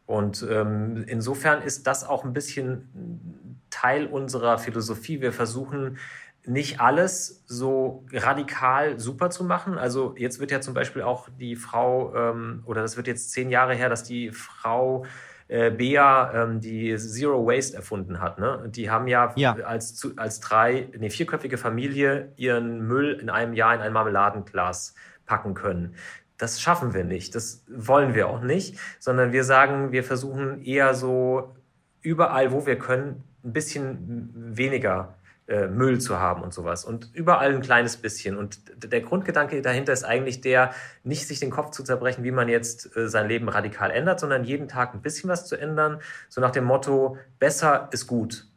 Und 0.05 0.45
ähm, 0.49 1.05
insofern 1.07 1.61
ist 1.61 1.87
das 1.87 2.03
auch 2.03 2.25
ein 2.25 2.33
bisschen 2.33 3.61
Teil 3.69 4.07
unserer 4.07 4.57
Philosophie. 4.57 5.21
Wir 5.21 5.31
versuchen 5.31 5.97
nicht 6.45 6.81
alles 6.81 7.43
so 7.45 8.05
radikal 8.11 8.99
super 8.99 9.29
zu 9.29 9.43
machen. 9.43 9.77
Also 9.77 10.15
jetzt 10.17 10.39
wird 10.39 10.51
ja 10.51 10.59
zum 10.59 10.73
Beispiel 10.73 11.03
auch 11.03 11.29
die 11.39 11.55
Frau, 11.55 12.13
ähm, 12.15 12.63
oder 12.65 12.81
das 12.81 12.97
wird 12.97 13.07
jetzt 13.07 13.31
zehn 13.31 13.49
Jahre 13.49 13.75
her, 13.75 13.89
dass 13.89 14.03
die 14.03 14.31
Frau 14.31 15.05
äh, 15.51 15.69
Bea 15.69 16.31
ähm, 16.33 16.61
die 16.61 16.95
Zero 16.95 17.45
Waste 17.45 17.75
erfunden 17.75 18.21
hat. 18.21 18.39
Ne? 18.39 18.69
Die 18.73 18.89
haben 18.89 19.07
ja, 19.07 19.33
ja. 19.35 19.53
Als, 19.65 20.09
als 20.15 20.39
drei, 20.39 20.87
nee, 20.97 21.09
vierköpfige 21.09 21.57
Familie 21.57 22.31
ihren 22.37 22.87
Müll 22.87 23.19
in 23.21 23.29
einem 23.29 23.53
Jahr 23.53 23.75
in 23.75 23.81
ein 23.81 23.91
Marmeladenglas 23.91 24.95
packen 25.25 25.53
können. 25.53 25.95
Das 26.37 26.61
schaffen 26.61 26.93
wir 26.93 27.03
nicht. 27.03 27.35
Das 27.35 27.65
wollen 27.67 28.15
wir 28.15 28.29
auch 28.29 28.41
nicht, 28.41 28.79
sondern 28.97 29.33
wir 29.33 29.43
sagen, 29.43 29.91
wir 29.91 30.05
versuchen 30.05 30.63
eher 30.63 30.93
so 30.93 31.53
überall, 32.01 32.53
wo 32.53 32.65
wir 32.65 32.79
können, 32.79 33.21
ein 33.43 33.51
bisschen 33.51 34.29
weniger 34.33 35.15
äh, 35.51 35.67
Müll 35.67 35.99
zu 35.99 36.17
haben 36.17 36.43
und 36.43 36.53
sowas. 36.53 36.85
Und 36.85 37.09
überall 37.13 37.53
ein 37.53 37.59
kleines 37.59 37.97
bisschen. 37.97 38.37
Und 38.37 38.61
der 38.81 39.01
Grundgedanke 39.01 39.61
dahinter 39.61 39.91
ist 39.91 40.05
eigentlich 40.05 40.39
der, 40.39 40.71
nicht 41.03 41.27
sich 41.27 41.41
den 41.41 41.49
Kopf 41.49 41.71
zu 41.71 41.83
zerbrechen, 41.83 42.23
wie 42.23 42.31
man 42.31 42.47
jetzt 42.47 42.95
äh, 42.95 43.09
sein 43.09 43.27
Leben 43.27 43.49
radikal 43.49 43.91
ändert, 43.91 44.21
sondern 44.21 44.45
jeden 44.45 44.69
Tag 44.69 44.93
ein 44.93 45.01
bisschen 45.01 45.29
was 45.29 45.47
zu 45.47 45.57
ändern. 45.57 45.99
So 46.29 46.39
nach 46.39 46.51
dem 46.51 46.63
Motto, 46.63 47.17
besser 47.37 47.89
ist 47.91 48.07
gut. 48.07 48.47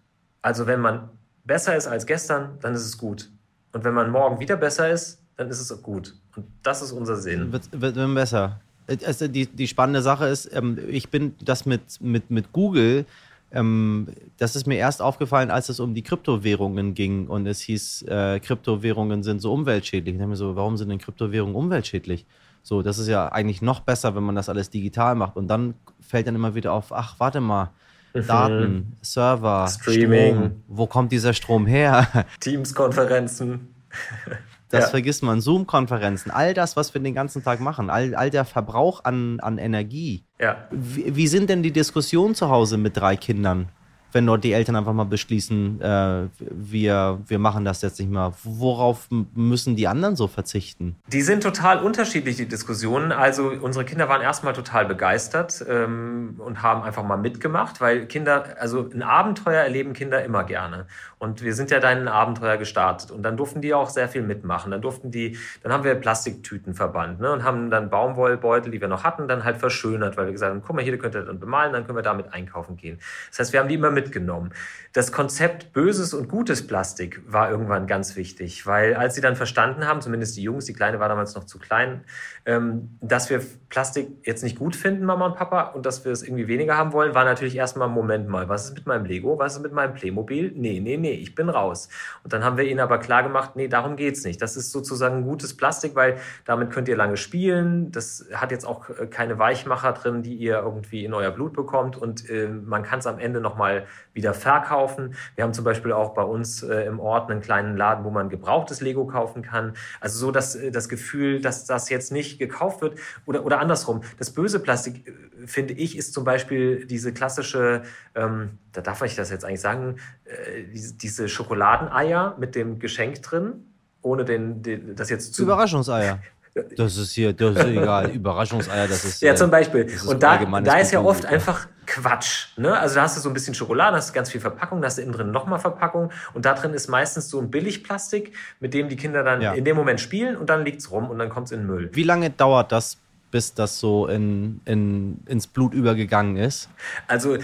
Also 0.41 0.69
wenn 0.69 0.79
man 0.79 1.11
besser 1.43 1.75
ist 1.75 1.89
als 1.89 2.07
gestern, 2.07 2.59
dann 2.61 2.75
ist 2.75 2.85
es 2.85 2.97
gut. 2.97 3.29
Und 3.73 3.83
wenn 3.83 3.95
man 3.95 4.11
morgen 4.11 4.39
wieder 4.39 4.57
besser 4.57 4.89
ist, 4.89 5.21
dann 5.37 5.49
ist 5.49 5.59
es 5.59 5.83
gut. 5.83 6.15
Und 6.37 6.47
das 6.63 6.81
ist 6.81 6.93
unser 6.93 7.17
Sinn. 7.17 7.51
Wird, 7.51 7.73
wird, 7.73 7.97
wird 7.97 8.15
besser. 8.15 8.61
Also 9.05 9.27
die, 9.27 9.47
die 9.47 9.67
spannende 9.67 10.01
Sache 10.01 10.29
ist, 10.29 10.55
ähm, 10.55 10.79
ich 10.89 11.09
bin 11.09 11.35
das 11.43 11.67
mit, 11.67 12.01
mit, 12.01 12.31
mit 12.31 12.53
Google 12.53 13.05
ähm, 13.51 14.09
das 14.37 14.57
ist 14.57 14.67
mir 14.67 14.77
erst 14.77 15.01
aufgefallen, 15.01 15.51
als 15.51 15.69
es 15.69 15.81
um 15.81 15.95
die 15.95 16.03
Kryptowährungen 16.03 16.95
ging 16.95 17.29
und 17.29 17.47
es 17.47 17.61
hieß, 17.61 18.03
äh, 18.03 18.41
Kryptowährungen 18.41 19.23
sind 19.23 19.41
so 19.41 19.53
umweltschädlich. 19.53 20.15
Ich 20.15 20.19
dachte 20.19 20.31
mir 20.31 20.37
so, 20.37 20.57
warum 20.57 20.77
sind 20.77 20.89
denn 20.89 20.99
Kryptowährungen 20.99 21.55
umweltschädlich? 21.55 22.27
So, 22.63 22.83
das 22.83 22.99
ist 22.99 23.09
ja 23.09 23.31
eigentlich 23.31 23.63
noch 23.63 23.81
besser, 23.81 24.17
wenn 24.17 24.23
man 24.23 24.35
das 24.35 24.49
alles 24.49 24.71
digital 24.71 25.15
macht. 25.15 25.37
Und 25.37 25.49
dann 25.49 25.75
fällt 26.01 26.27
dann 26.27 26.35
immer 26.35 26.55
wieder 26.55 26.73
auf, 26.73 26.93
ach, 26.93 27.17
warte 27.19 27.41
mal, 27.41 27.71
mhm. 28.15 28.27
Daten, 28.27 28.97
Server, 29.03 29.69
Streaming. 29.69 30.35
Strom, 30.35 30.63
wo 30.69 30.87
kommt 30.87 31.13
dieser 31.13 31.35
Strom 31.35 31.67
her? 31.67 32.27
Teams-Konferenzen. 32.41 33.69
Das 34.75 34.87
ja. 34.87 34.91
vergisst 34.91 35.23
man. 35.23 35.41
Zoom-Konferenzen, 35.41 36.31
all 36.31 36.53
das, 36.53 36.77
was 36.77 36.95
wir 36.95 37.01
den 37.01 37.15
ganzen 37.15 37.45
Tag 37.45 37.61
machen, 37.61 37.91
all, 37.91 38.15
all 38.15 38.31
der 38.31 38.45
Verbrauch 38.45 39.05
an, 39.05 39.39
an 39.41 39.59
Energie. 39.59 40.25
Ja. 40.41 40.67
Wie, 40.71 41.15
wie 41.15 41.27
sind 41.29 41.49
denn 41.49 41.63
die 41.63 41.71
Diskussionen 41.71 42.35
zu 42.35 42.49
Hause 42.49 42.77
mit 42.77 42.97
drei 42.97 43.17
Kindern? 43.17 43.69
wenn 44.15 44.27
dort 44.27 44.45
die 44.45 44.53
Eltern 44.53 44.77
einfach 44.77 44.93
mal 44.93 45.05
beschließen, 45.05 45.81
äh, 45.81 46.29
wir, 46.39 47.21
wir 47.27 47.39
machen 47.41 47.65
das 47.65 47.83
jetzt 47.83 47.99
nicht 47.99 48.11
mehr. 48.11 48.33
Worauf 48.45 49.09
müssen 49.11 49.75
die 49.75 49.89
anderen 49.89 50.15
so 50.15 50.29
verzichten? 50.29 50.97
Die 51.09 51.23
sind 51.23 51.43
total 51.43 51.83
unterschiedlich, 51.83 52.37
die 52.37 52.47
Diskussionen. 52.47 53.11
Also 53.11 53.49
unsere 53.49 53.85
Kinder 53.85 54.09
waren 54.09 54.23
erstmal 54.23 54.53
total 54.53 54.87
begeistert 54.87 55.65
ähm, 55.69 56.37
und 56.39 56.63
haben 56.63 56.83
einfach 56.83 57.03
mal 57.03 57.17
mitgemacht, 57.17 57.81
weil 57.81 58.07
Kinder, 58.07 58.55
also 58.61 58.89
ein 58.89 59.03
Abenteuer 59.03 59.63
erleben 59.63 59.93
Kinder 59.93 60.25
immer 60.25 60.45
gerne. 60.45 60.87
Und 61.25 61.43
wir 61.43 61.55
sind 61.55 61.73
ja 61.73 61.81
da 61.81 61.91
in 61.91 61.99
ein 61.99 62.09
Abenteuer 62.09 62.57
gestartet. 62.57 63.11
Und 63.11 63.25
dann 63.25 63.37
durften 63.37 63.61
die 63.61 63.75
auch 63.75 63.91
sehr 63.91 64.09
viel 64.09 64.23
mitmachen. 64.23 64.71
Dann 64.71 64.81
durften 64.81 65.11
die, 65.11 65.37
dann 65.63 65.73
haben 65.73 65.83
wir 65.83 65.97
Plastiktüten 65.97 66.75
verbannt 66.75 67.21
ne, 67.21 67.33
und 67.33 67.43
haben 67.43 67.71
dann 67.71 67.91
Baumwollbeutel, 67.91 68.71
die 68.71 68.81
wir 68.81 68.89
noch 68.89 69.03
hatten, 69.03 69.27
dann 69.27 69.43
halt 69.43 69.57
verschönert, 69.57 70.17
weil 70.17 70.27
wir 70.27 70.33
gesagt 70.33 70.53
haben, 70.53 70.63
guck 70.65 70.77
mal, 70.77 70.83
hier 70.83 70.97
könnt 70.99 71.17
ihr 71.17 71.23
dann 71.23 71.41
bemalen, 71.41 71.73
dann 71.73 71.85
können 71.85 71.99
wir 71.99 72.03
damit 72.03 72.33
einkaufen 72.33 72.77
gehen. 72.77 72.99
Das 73.31 73.41
heißt, 73.41 73.53
wir 73.53 73.59
haben 73.59 73.69
die 73.69 73.75
immer 73.75 73.91
mit 73.91 74.05
mitgenommen. 74.05 74.53
Das 74.93 75.11
Konzept 75.11 75.73
böses 75.73 76.15
und 76.15 76.29
gutes 76.29 76.67
Plastik 76.67 77.21
war 77.27 77.51
irgendwann 77.51 77.87
ganz 77.87 78.17
wichtig, 78.17 78.67
weil 78.67 78.95
als 78.95 79.15
sie 79.15 79.21
dann 79.21 79.35
verstanden 79.35 79.87
haben, 79.87 80.01
zumindest 80.01 80.37
die 80.37 80.43
Jungs, 80.43 80.67
die 80.67 80.73
Kleine 80.73 81.01
war 81.01 81.09
damals 81.09 81.35
noch 81.35 81.45
zu 81.45 81.59
klein, 81.59 82.05
dass 82.47 83.31
wir 83.31 83.41
Plastik 83.71 84.09
jetzt 84.25 84.43
nicht 84.45 84.59
gut 84.59 84.77
finden, 84.77 85.05
Mama 85.05 85.27
und 85.27 85.35
Papa, 85.35 85.63
und 85.71 85.87
dass 85.87 86.05
wir 86.05 86.13
es 86.13 86.23
irgendwie 86.23 86.47
weniger 86.47 86.77
haben 86.77 86.93
wollen, 86.93 87.15
war 87.15 87.25
natürlich 87.25 87.57
erstmal, 87.57 87.89
Moment 87.89 88.29
mal, 88.29 88.49
was 88.51 88.67
ist 88.67 88.75
mit 88.75 88.87
meinem 88.87 89.07
Lego, 89.07 89.39
was 89.39 89.57
ist 89.57 89.63
mit 89.63 89.73
meinem 89.73 89.95
Playmobil? 89.95 90.53
Nee, 90.55 90.79
nee, 90.79 90.99
nee, 90.99 91.13
ich 91.13 91.35
bin 91.35 91.49
raus. 91.49 91.89
Und 92.23 92.35
dann 92.35 92.45
haben 92.45 92.59
wir 92.59 92.65
ihnen 92.65 92.81
aber 92.81 92.99
klar 92.99 93.23
gemacht, 93.23 93.57
nee, 93.57 93.67
darum 93.67 93.97
geht's 93.97 94.25
nicht. 94.25 94.43
Das 94.43 94.57
ist 94.57 94.73
sozusagen 94.73 95.25
gutes 95.25 95.57
Plastik, 95.57 95.95
weil 95.95 96.19
damit 96.45 96.71
könnt 96.71 96.87
ihr 96.87 96.97
lange 96.97 97.17
spielen. 97.17 97.91
Das 97.91 98.27
hat 98.35 98.51
jetzt 98.51 98.67
auch 98.67 98.91
äh, 98.91 99.07
keine 99.07 99.39
Weichmacher 99.39 99.93
drin, 99.93 100.23
die 100.23 100.35
ihr 100.35 100.59
irgendwie 100.59 101.05
in 101.07 101.15
euer 101.15 101.31
Blut 101.31 101.55
bekommt 101.55 101.97
und 101.97 102.29
äh, 102.29 102.49
man 102.49 102.83
kann 102.83 102.99
es 102.99 103.07
am 103.07 103.19
Ende 103.19 103.41
nochmal 103.41 103.87
wieder 104.13 104.35
verkaufen. 104.35 105.15
Wir 105.35 105.45
haben 105.45 105.55
zum 105.55 105.65
Beispiel 105.65 105.93
auch 105.93 106.13
bei 106.13 106.23
uns 106.23 106.63
äh, 106.63 106.83
im 106.83 107.01
Ort 107.01 107.31
einen 107.31 107.41
kleinen 107.41 107.77
Laden, 107.77 108.05
wo 108.05 108.11
man 108.11 108.29
gebrauchtes 108.29 108.83
Lego 108.83 109.07
kaufen 109.07 109.43
kann. 109.43 109.73
Also 110.01 110.19
so 110.19 110.31
dass 110.31 110.55
äh, 110.55 110.71
das 110.71 110.91
Gefühl, 110.91 111.41
dass 111.41 111.65
das 111.65 111.89
jetzt 111.89 112.13
nicht 112.13 112.34
gekauft 112.39 112.81
wird 112.83 112.99
oder, 113.27 113.45
oder 113.45 113.61
andersrum. 113.61 114.03
Das 114.19 114.31
böse 114.31 114.61
Plastik, 114.61 115.07
äh, 115.07 115.47
finde 115.47 115.75
ich, 115.75 115.97
ist 115.97 116.13
zum 116.13 116.25
Beispiel 116.25 116.87
diese 116.87 117.13
klassische, 117.13 117.83
ähm, 118.15 118.59
da 118.73 118.81
darf 118.81 119.03
ich 119.03 119.15
das 119.15 119.31
jetzt 119.31 119.45
eigentlich 119.45 119.61
sagen, 119.61 119.97
äh, 120.25 120.65
diese, 120.73 120.95
diese 120.95 121.29
Schokoladeneier 121.29 122.37
mit 122.39 122.55
dem 122.55 122.79
Geschenk 122.79 123.23
drin 123.23 123.65
ohne 124.05 124.25
den, 124.25 124.63
den, 124.63 124.95
das 124.95 125.11
jetzt 125.11 125.35
zu. 125.35 125.43
Überraschungseier. 125.43 126.21
Das 126.77 126.97
ist 126.97 127.11
hier, 127.11 127.33
das 127.33 127.57
ist 127.57 127.65
egal. 127.65 128.11
Überraschungseier, 128.11 128.87
das 128.87 129.05
ist. 129.05 129.21
Ja, 129.23 129.35
zum 129.35 129.51
Beispiel. 129.51 129.91
Und 130.07 130.23
da, 130.23 130.39
da 130.61 130.79
ist 130.79 130.93
ja 130.93 131.01
oft 131.01 131.27
einfach 131.27 131.67
Quatsch. 131.87 132.49
Ne? 132.57 132.79
Also 132.79 132.97
da 132.97 133.03
hast 133.03 133.17
du 133.17 133.21
so 133.21 133.29
ein 133.31 133.35
bisschen 133.35 133.55
Schokolade, 133.55 133.97
hast 133.97 134.13
ganz 134.13 134.31
viel 134.31 134.41
Verpackung, 134.41 134.81
da 134.81 134.87
hast 134.87 134.99
du 134.99 135.03
innen 135.03 135.13
drin 135.13 135.31
nochmal 135.31 135.59
Verpackung 135.59 136.11
und 136.33 136.45
da 136.45 136.55
drin 136.55 136.73
ist 136.75 136.89
meistens 136.89 137.31
so 137.31 137.41
ein 137.41 137.51
Billigplastik, 137.51 138.33
mit 138.61 138.75
dem 138.75 138.89
die 138.89 138.97
Kinder 138.97 139.23
dann 139.23 139.41
ja. 139.41 139.53
in 139.53 139.65
dem 139.65 139.77
Moment 139.77 140.01
spielen 140.01 140.37
und 140.37 140.51
dann 140.51 140.65
liegt 140.65 140.81
es 140.81 140.91
rum 140.91 141.11
und 141.11 141.19
dann 141.19 141.29
kommt 141.29 141.47
es 141.47 141.53
in 141.53 141.61
den 141.61 141.67
Müll. 141.67 141.91
Wie 141.93 142.03
lange 142.03 142.31
dauert 142.31 142.73
das, 142.73 142.99
bis 143.31 143.55
das 143.55 143.79
so 143.79 144.07
in, 144.07 144.61
in, 144.65 145.21
ins 145.27 145.47
Blut 145.47 145.75
übergegangen 145.75 146.37
ist? 146.37 146.69
Also 147.09 147.39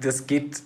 das 0.00 0.26
geht 0.26 0.62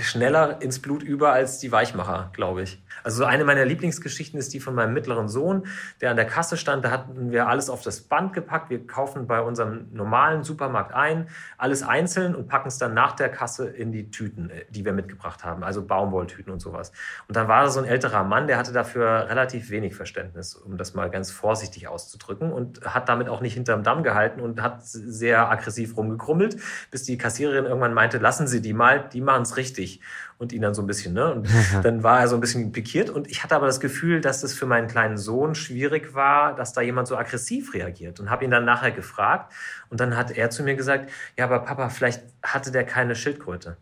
schneller 0.00 0.60
ins 0.62 0.78
Blut 0.78 1.02
über 1.02 1.32
als 1.32 1.58
die 1.58 1.70
Weichmacher, 1.70 2.30
glaube 2.32 2.62
ich. 2.62 2.81
Also 3.04 3.24
eine 3.24 3.44
meiner 3.44 3.64
Lieblingsgeschichten 3.64 4.38
ist 4.38 4.52
die 4.54 4.60
von 4.60 4.74
meinem 4.74 4.94
mittleren 4.94 5.28
Sohn, 5.28 5.66
der 6.00 6.10
an 6.10 6.16
der 6.16 6.26
Kasse 6.26 6.56
stand. 6.56 6.84
Da 6.84 6.90
hatten 6.90 7.30
wir 7.30 7.48
alles 7.48 7.70
auf 7.70 7.82
das 7.82 8.00
Band 8.00 8.32
gepackt. 8.32 8.70
Wir 8.70 8.86
kaufen 8.86 9.26
bei 9.26 9.40
unserem 9.40 9.88
normalen 9.92 10.42
Supermarkt 10.42 10.92
ein, 10.94 11.28
alles 11.58 11.82
einzeln 11.82 12.34
und 12.34 12.48
packen 12.48 12.68
es 12.68 12.78
dann 12.78 12.94
nach 12.94 13.12
der 13.12 13.28
Kasse 13.28 13.68
in 13.68 13.92
die 13.92 14.10
Tüten, 14.10 14.50
äh, 14.50 14.64
die 14.70 14.84
wir 14.84 14.92
mitgebracht 14.92 15.44
haben, 15.44 15.64
also 15.64 15.82
Baumwolltüten 15.82 16.52
und 16.52 16.60
sowas. 16.60 16.92
Und 17.28 17.36
dann 17.36 17.48
war 17.48 17.64
da 17.64 17.70
so 17.70 17.80
ein 17.80 17.86
älterer 17.86 18.24
Mann, 18.24 18.46
der 18.46 18.58
hatte 18.58 18.72
dafür 18.72 19.28
relativ 19.28 19.70
wenig 19.70 19.94
Verständnis, 19.94 20.54
um 20.54 20.76
das 20.76 20.94
mal 20.94 21.10
ganz 21.10 21.30
vorsichtig 21.30 21.88
auszudrücken 21.88 22.52
und 22.52 22.82
hat 22.82 23.08
damit 23.08 23.28
auch 23.28 23.40
nicht 23.40 23.54
hinterm 23.54 23.82
Damm 23.82 24.02
gehalten 24.02 24.40
und 24.40 24.62
hat 24.62 24.84
sehr 24.84 25.50
aggressiv 25.50 25.96
rumgekrummelt, 25.96 26.56
bis 26.90 27.04
die 27.04 27.18
Kassiererin 27.18 27.64
irgendwann 27.64 27.94
meinte, 27.94 28.18
lassen 28.18 28.46
Sie 28.46 28.60
die 28.60 28.72
mal, 28.72 29.08
die 29.12 29.20
machen 29.20 29.42
es 29.42 29.56
richtig 29.56 30.00
und 30.42 30.52
ihn 30.52 30.60
dann 30.60 30.74
so 30.74 30.82
ein 30.82 30.86
bisschen, 30.86 31.14
ne? 31.14 31.32
Und 31.32 31.48
dann 31.82 32.02
war 32.02 32.20
er 32.20 32.28
so 32.28 32.34
ein 32.34 32.40
bisschen 32.40 32.72
pikiert 32.72 33.08
und 33.08 33.30
ich 33.30 33.44
hatte 33.44 33.54
aber 33.54 33.66
das 33.66 33.80
Gefühl, 33.80 34.20
dass 34.20 34.42
es 34.42 34.52
für 34.52 34.66
meinen 34.66 34.88
kleinen 34.88 35.16
Sohn 35.16 35.54
schwierig 35.54 36.14
war, 36.14 36.54
dass 36.54 36.72
da 36.72 36.80
jemand 36.82 37.08
so 37.08 37.16
aggressiv 37.16 37.72
reagiert 37.74 38.18
und 38.20 38.28
habe 38.28 38.44
ihn 38.44 38.50
dann 38.50 38.64
nachher 38.64 38.90
gefragt 38.90 39.52
und 39.88 40.00
dann 40.00 40.16
hat 40.16 40.32
er 40.32 40.50
zu 40.50 40.64
mir 40.64 40.74
gesagt, 40.74 41.10
ja, 41.38 41.44
aber 41.44 41.60
Papa, 41.60 41.88
vielleicht 41.88 42.24
hatte 42.42 42.72
der 42.72 42.84
keine 42.84 43.14
Schildkröte. 43.14 43.76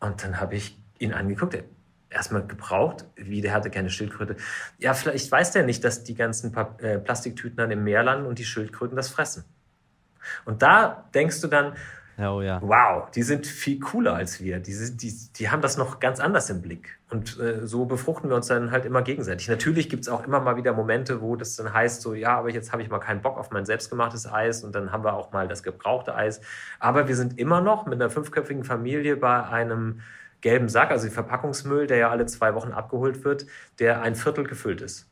Und 0.00 0.24
dann 0.24 0.40
habe 0.40 0.56
ich 0.56 0.78
ihn 0.98 1.12
angeguckt, 1.12 1.62
erstmal 2.08 2.46
gebraucht, 2.46 3.04
wie 3.16 3.42
der 3.42 3.52
hatte 3.52 3.70
keine 3.70 3.90
Schildkröte. 3.90 4.36
Ja, 4.78 4.94
vielleicht 4.94 5.30
weiß 5.30 5.52
der 5.52 5.64
nicht, 5.64 5.84
dass 5.84 6.04
die 6.04 6.14
ganzen 6.14 6.54
äh, 6.78 6.98
Plastiktüten 6.98 7.56
dann 7.56 7.70
im 7.70 7.84
Meer 7.84 8.02
landen 8.02 8.26
und 8.26 8.38
die 8.38 8.44
Schildkröten 8.44 8.96
das 8.96 9.08
fressen. 9.08 9.44
Und 10.46 10.62
da 10.62 11.04
denkst 11.14 11.40
du 11.42 11.48
dann, 11.48 11.74
Oh 12.16 12.40
ja. 12.42 12.60
Wow, 12.62 13.10
die 13.10 13.22
sind 13.22 13.46
viel 13.46 13.80
cooler 13.80 14.14
als 14.14 14.40
wir. 14.40 14.60
Die, 14.60 14.72
die, 14.96 15.12
die 15.36 15.50
haben 15.50 15.62
das 15.62 15.76
noch 15.76 15.98
ganz 15.98 16.20
anders 16.20 16.48
im 16.48 16.62
Blick. 16.62 16.98
Und 17.10 17.38
äh, 17.40 17.66
so 17.66 17.86
befruchten 17.86 18.30
wir 18.30 18.36
uns 18.36 18.46
dann 18.46 18.70
halt 18.70 18.84
immer 18.84 19.02
gegenseitig. 19.02 19.48
Natürlich 19.48 19.88
gibt 19.88 20.04
es 20.04 20.08
auch 20.08 20.24
immer 20.24 20.40
mal 20.40 20.56
wieder 20.56 20.72
Momente, 20.72 21.20
wo 21.20 21.34
das 21.34 21.56
dann 21.56 21.72
heißt, 21.72 22.02
so, 22.02 22.14
ja, 22.14 22.38
aber 22.38 22.50
jetzt 22.50 22.72
habe 22.72 22.82
ich 22.82 22.88
mal 22.88 23.00
keinen 23.00 23.20
Bock 23.20 23.36
auf 23.36 23.50
mein 23.50 23.64
selbstgemachtes 23.64 24.30
Eis 24.30 24.62
und 24.62 24.74
dann 24.74 24.92
haben 24.92 25.02
wir 25.02 25.14
auch 25.14 25.32
mal 25.32 25.48
das 25.48 25.62
gebrauchte 25.62 26.14
Eis. 26.14 26.40
Aber 26.78 27.08
wir 27.08 27.16
sind 27.16 27.38
immer 27.38 27.60
noch 27.60 27.86
mit 27.86 28.00
einer 28.00 28.10
fünfköpfigen 28.10 28.62
Familie 28.62 29.16
bei 29.16 29.44
einem 29.44 30.00
gelben 30.40 30.68
Sack, 30.68 30.90
also 30.90 31.08
Verpackungsmüll, 31.08 31.86
der 31.86 31.96
ja 31.96 32.10
alle 32.10 32.26
zwei 32.26 32.54
Wochen 32.54 32.72
abgeholt 32.72 33.24
wird, 33.24 33.46
der 33.78 34.02
ein 34.02 34.14
Viertel 34.14 34.44
gefüllt 34.44 34.82
ist. 34.82 35.08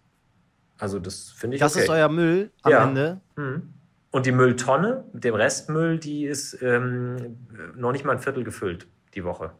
Also 0.78 0.98
das 0.98 1.30
finde 1.30 1.56
ich 1.56 1.60
Das 1.60 1.74
okay. 1.74 1.84
ist 1.84 1.90
euer 1.90 2.08
Müll 2.08 2.50
am 2.62 2.72
Ja. 2.72 2.84
Ende. 2.84 3.20
Mhm. 3.36 3.72
Und 4.12 4.26
die 4.26 4.32
Mülltonne 4.32 5.04
mit 5.12 5.24
dem 5.24 5.34
Restmüll, 5.34 5.98
die 5.98 6.26
ist 6.26 6.62
ähm, 6.62 7.38
noch 7.74 7.92
nicht 7.92 8.04
mal 8.04 8.12
ein 8.12 8.18
Viertel 8.20 8.44
gefüllt 8.44 8.86
die 9.14 9.24
Woche. 9.24 9.52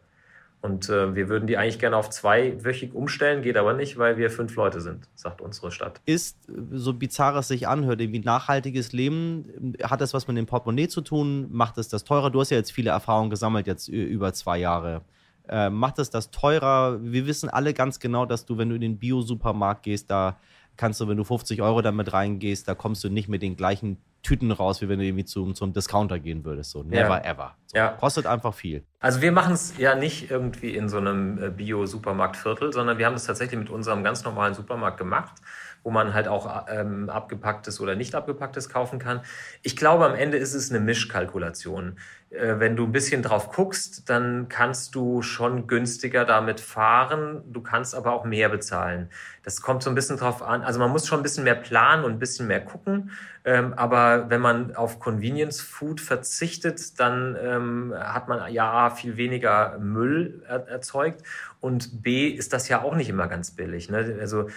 Und 0.61 0.89
äh, 0.91 1.17
wir 1.17 1.29
würden 1.29 1.49
die 1.49 1.57
eigentlich 1.57 1.81
gerne 1.81 1.97
auf 1.97 2.11
zweiwöchig 2.11 2.95
umstellen, 2.95 3.43
geht 3.43 3.57
aber 3.57 3.73
nicht, 3.73 3.99
weil 3.99 4.17
wir 4.19 4.31
fünf 4.31 4.55
Leute 4.55 4.81
sind, 4.81 5.09
sagt 5.17 5.41
unsere 5.41 5.73
Stadt. 5.73 6.01
Ist, 6.05 6.39
so 6.71 6.93
bizarr 6.93 7.35
es 7.37 7.49
sich 7.49 7.67
anhört, 7.67 7.99
wie 7.99 8.19
nachhaltiges 8.21 8.93
Leben, 8.93 9.75
hat 9.83 10.01
das 10.01 10.15
was 10.15 10.29
mit 10.29 10.37
dem 10.37 10.47
Portemonnaie 10.47 10.87
zu 10.87 11.01
tun? 11.01 11.49
Macht 11.51 11.79
es 11.79 11.89
das 11.89 12.05
teurer? 12.05 12.31
Du 12.31 12.39
hast 12.39 12.51
ja 12.51 12.59
jetzt 12.59 12.73
viele 12.73 12.91
Erfahrungen 12.91 13.31
gesammelt, 13.31 13.67
jetzt 13.67 13.89
über 13.89 14.33
zwei 14.35 14.59
Jahre. 14.59 15.01
Äh, 15.49 15.71
macht 15.71 15.99
es 15.99 16.11
das 16.11 16.31
teurer? 16.31 17.03
Wir 17.03 17.27
wissen 17.27 17.49
alle 17.49 17.75
ganz 17.75 17.99
genau, 17.99 18.27
dass 18.27 18.47
du, 18.47 18.57
wenn 18.57 18.69
du 18.69 18.77
in 18.77 18.83
den 18.83 18.99
Bio-Supermarkt 18.99 19.83
gehst, 19.83 20.11
da 20.11 20.37
kannst 20.77 21.01
du, 21.01 21.09
wenn 21.09 21.17
du 21.17 21.25
50 21.25 21.63
Euro 21.63 21.83
damit 21.83 22.13
reingehst, 22.13 22.67
da 22.69 22.75
kommst 22.75 23.05
du 23.05 23.09
nicht 23.09 23.29
mit 23.29 23.43
den 23.43 23.57
gleichen 23.57 23.99
Tüten 24.23 24.53
raus, 24.53 24.81
wie 24.81 24.89
wenn 24.89 24.99
du 24.99 25.05
irgendwie 25.05 25.25
zum, 25.25 25.55
zum 25.55 25.73
Discounter 25.73 26.19
gehen 26.19 26.45
würdest. 26.45 26.71
So, 26.71 26.83
never 26.83 27.23
Ja. 27.25 27.31
ever. 27.31 27.57
So, 27.67 27.77
Ja. 27.77 27.89
Kostet 27.89 28.27
einfach 28.27 28.55
viel. 28.55 28.85
Also 29.01 29.21
wir 29.21 29.33
machen 29.33 29.55
es 29.55 29.77
ja 29.79 29.95
nicht 29.97 30.31
irgendwie 30.31 30.75
in 30.77 30.89
so 30.89 30.99
einem 30.99 31.43
äh, 31.43 31.51
Bio-Supermarktviertel, 31.51 32.73
sondern 32.73 32.99
wir 32.99 33.07
haben 33.07 33.15
das 33.15 33.25
tatsächlich 33.25 33.59
mit 33.59 33.71
unserem 33.71 34.05
ganz 34.05 34.25
normalen 34.25 34.55
Supermarkt 34.55 34.99
gemacht, 34.99 35.35
wo 35.83 35.91
man 35.91 36.15
halt 36.15 36.29
auch 36.29 36.67
ähm, 36.69 37.11
abgepacktes 37.11 37.81
oder 37.81 37.95
nicht 37.95 38.15
abgepacktes 38.15 38.69
kaufen 38.69 38.99
kann. 38.99 39.21
Ich 39.63 39.77
glaube, 39.77 40.07
am 40.07 40.15
Ende 40.15 40.37
ist 40.37 40.55
es 40.55 40.71
eine 40.71 40.81
Mischkalkulation. 40.81 41.97
Äh, 42.33 42.59
wenn 42.59 42.77
du 42.77 42.85
ein 42.85 42.93
bisschen 42.93 43.23
drauf 43.23 43.51
guckst, 43.51 44.09
dann 44.09 44.49
kannst 44.49 44.95
du 44.95 45.23
schon 45.23 45.67
günstiger 45.67 46.25
damit 46.25 46.61
fahren, 46.61 47.43
du 47.53 47.61
kannst 47.61 47.95
aber 47.95 48.13
auch 48.13 48.25
mehr 48.25 48.49
bezahlen. 48.49 49.11
Das 49.43 49.61
kommt 49.61 49.83
so 49.83 49.91
ein 49.91 49.95
bisschen 49.95 50.17
drauf 50.17 50.43
an. 50.43 50.63
Also 50.63 50.79
man 50.79 50.91
muss 50.91 51.07
schon 51.07 51.21
ein 51.21 51.23
bisschen 51.23 51.45
mehr 51.45 51.55
planen 51.55 52.05
und 52.05 52.13
ein 52.13 52.19
bisschen 52.19 52.47
mehr 52.47 52.61
gucken. 52.61 53.11
Ähm, 53.45 53.75
aber 53.75 54.31
wenn 54.31 54.41
man 54.41 54.75
auf 54.77 54.99
Convenience 55.01 55.61
Food 55.61 56.01
verzichtet, 56.01 56.99
dann 57.01 57.37
ähm, 57.41 57.93
hat 57.97 58.29
man 58.29 58.53
ja 58.53 58.71
A, 58.71 58.91
viel 58.91 59.17
weniger 59.17 59.79
Müll 59.79 60.43
er 60.47 60.69
erzeugt 60.69 61.23
und 61.61 62.03
B 62.03 62.29
ist 62.29 62.53
das 62.53 62.69
ja 62.69 62.83
auch 62.83 62.95
nicht 62.95 63.09
immer 63.09 63.27
ganz 63.27 63.51
billig. 63.51 63.91
Ne? 63.91 64.17
Also 64.21 64.49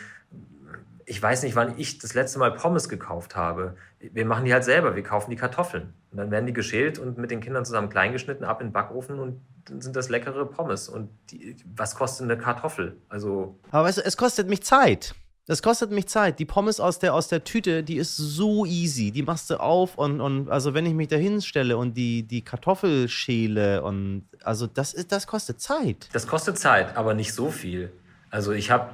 ich 1.05 1.21
weiß 1.21 1.43
nicht, 1.43 1.55
wann 1.55 1.77
ich 1.77 1.99
das 1.99 2.13
letzte 2.13 2.39
Mal 2.39 2.51
Pommes 2.53 2.89
gekauft 2.89 3.35
habe. 3.35 3.75
Wir 3.99 4.25
machen 4.25 4.45
die 4.45 4.53
halt 4.53 4.63
selber. 4.63 4.95
Wir 4.95 5.03
kaufen 5.03 5.29
die 5.29 5.35
Kartoffeln. 5.35 5.93
Und 6.11 6.17
dann 6.17 6.31
werden 6.31 6.45
die 6.45 6.53
geschält 6.53 6.97
und 6.97 7.17
mit 7.17 7.31
den 7.31 7.41
Kindern 7.41 7.65
zusammen 7.65 7.89
kleingeschnitten, 7.89 8.45
ab 8.45 8.61
in 8.61 8.67
den 8.67 8.73
Backofen 8.73 9.19
und 9.19 9.41
dann 9.65 9.81
sind 9.81 9.95
das 9.95 10.09
leckere 10.09 10.45
Pommes. 10.45 10.89
Und 10.89 11.09
die, 11.29 11.57
was 11.75 11.95
kostet 11.95 12.25
eine 12.25 12.37
Kartoffel? 12.37 12.97
Also 13.09 13.59
Aber 13.71 13.87
weißt 13.87 13.99
du, 13.99 14.05
es 14.05 14.17
kostet 14.17 14.47
mich 14.49 14.63
Zeit. 14.63 15.15
Das 15.47 15.61
kostet 15.61 15.91
mich 15.91 16.07
Zeit. 16.07 16.39
Die 16.39 16.45
Pommes 16.45 16.79
aus 16.79 16.97
der, 16.97 17.13
aus 17.13 17.27
der 17.27 17.43
Tüte, 17.43 17.83
die 17.83 17.97
ist 17.97 18.17
so 18.17 18.65
easy. 18.65 19.11
Die 19.11 19.21
machst 19.21 19.51
du 19.51 19.59
auf 19.59 19.95
und, 19.95 20.19
und 20.19 20.49
also 20.49 20.73
wenn 20.73 20.87
ich 20.87 20.95
mich 20.95 21.07
da 21.07 21.17
hinstelle 21.17 21.77
und 21.77 21.95
die, 21.95 22.23
die 22.23 22.41
Kartoffel 22.41 23.07
schäle 23.09 23.83
und 23.83 24.27
also 24.43 24.65
das 24.65 24.95
ist, 24.95 25.11
das 25.11 25.27
kostet 25.27 25.61
Zeit. 25.61 26.09
Das 26.13 26.25
kostet 26.25 26.57
Zeit, 26.57 26.97
aber 26.97 27.13
nicht 27.13 27.33
so 27.33 27.51
viel. 27.51 27.91
Also 28.31 28.53
ich 28.53 28.71
habe 28.71 28.89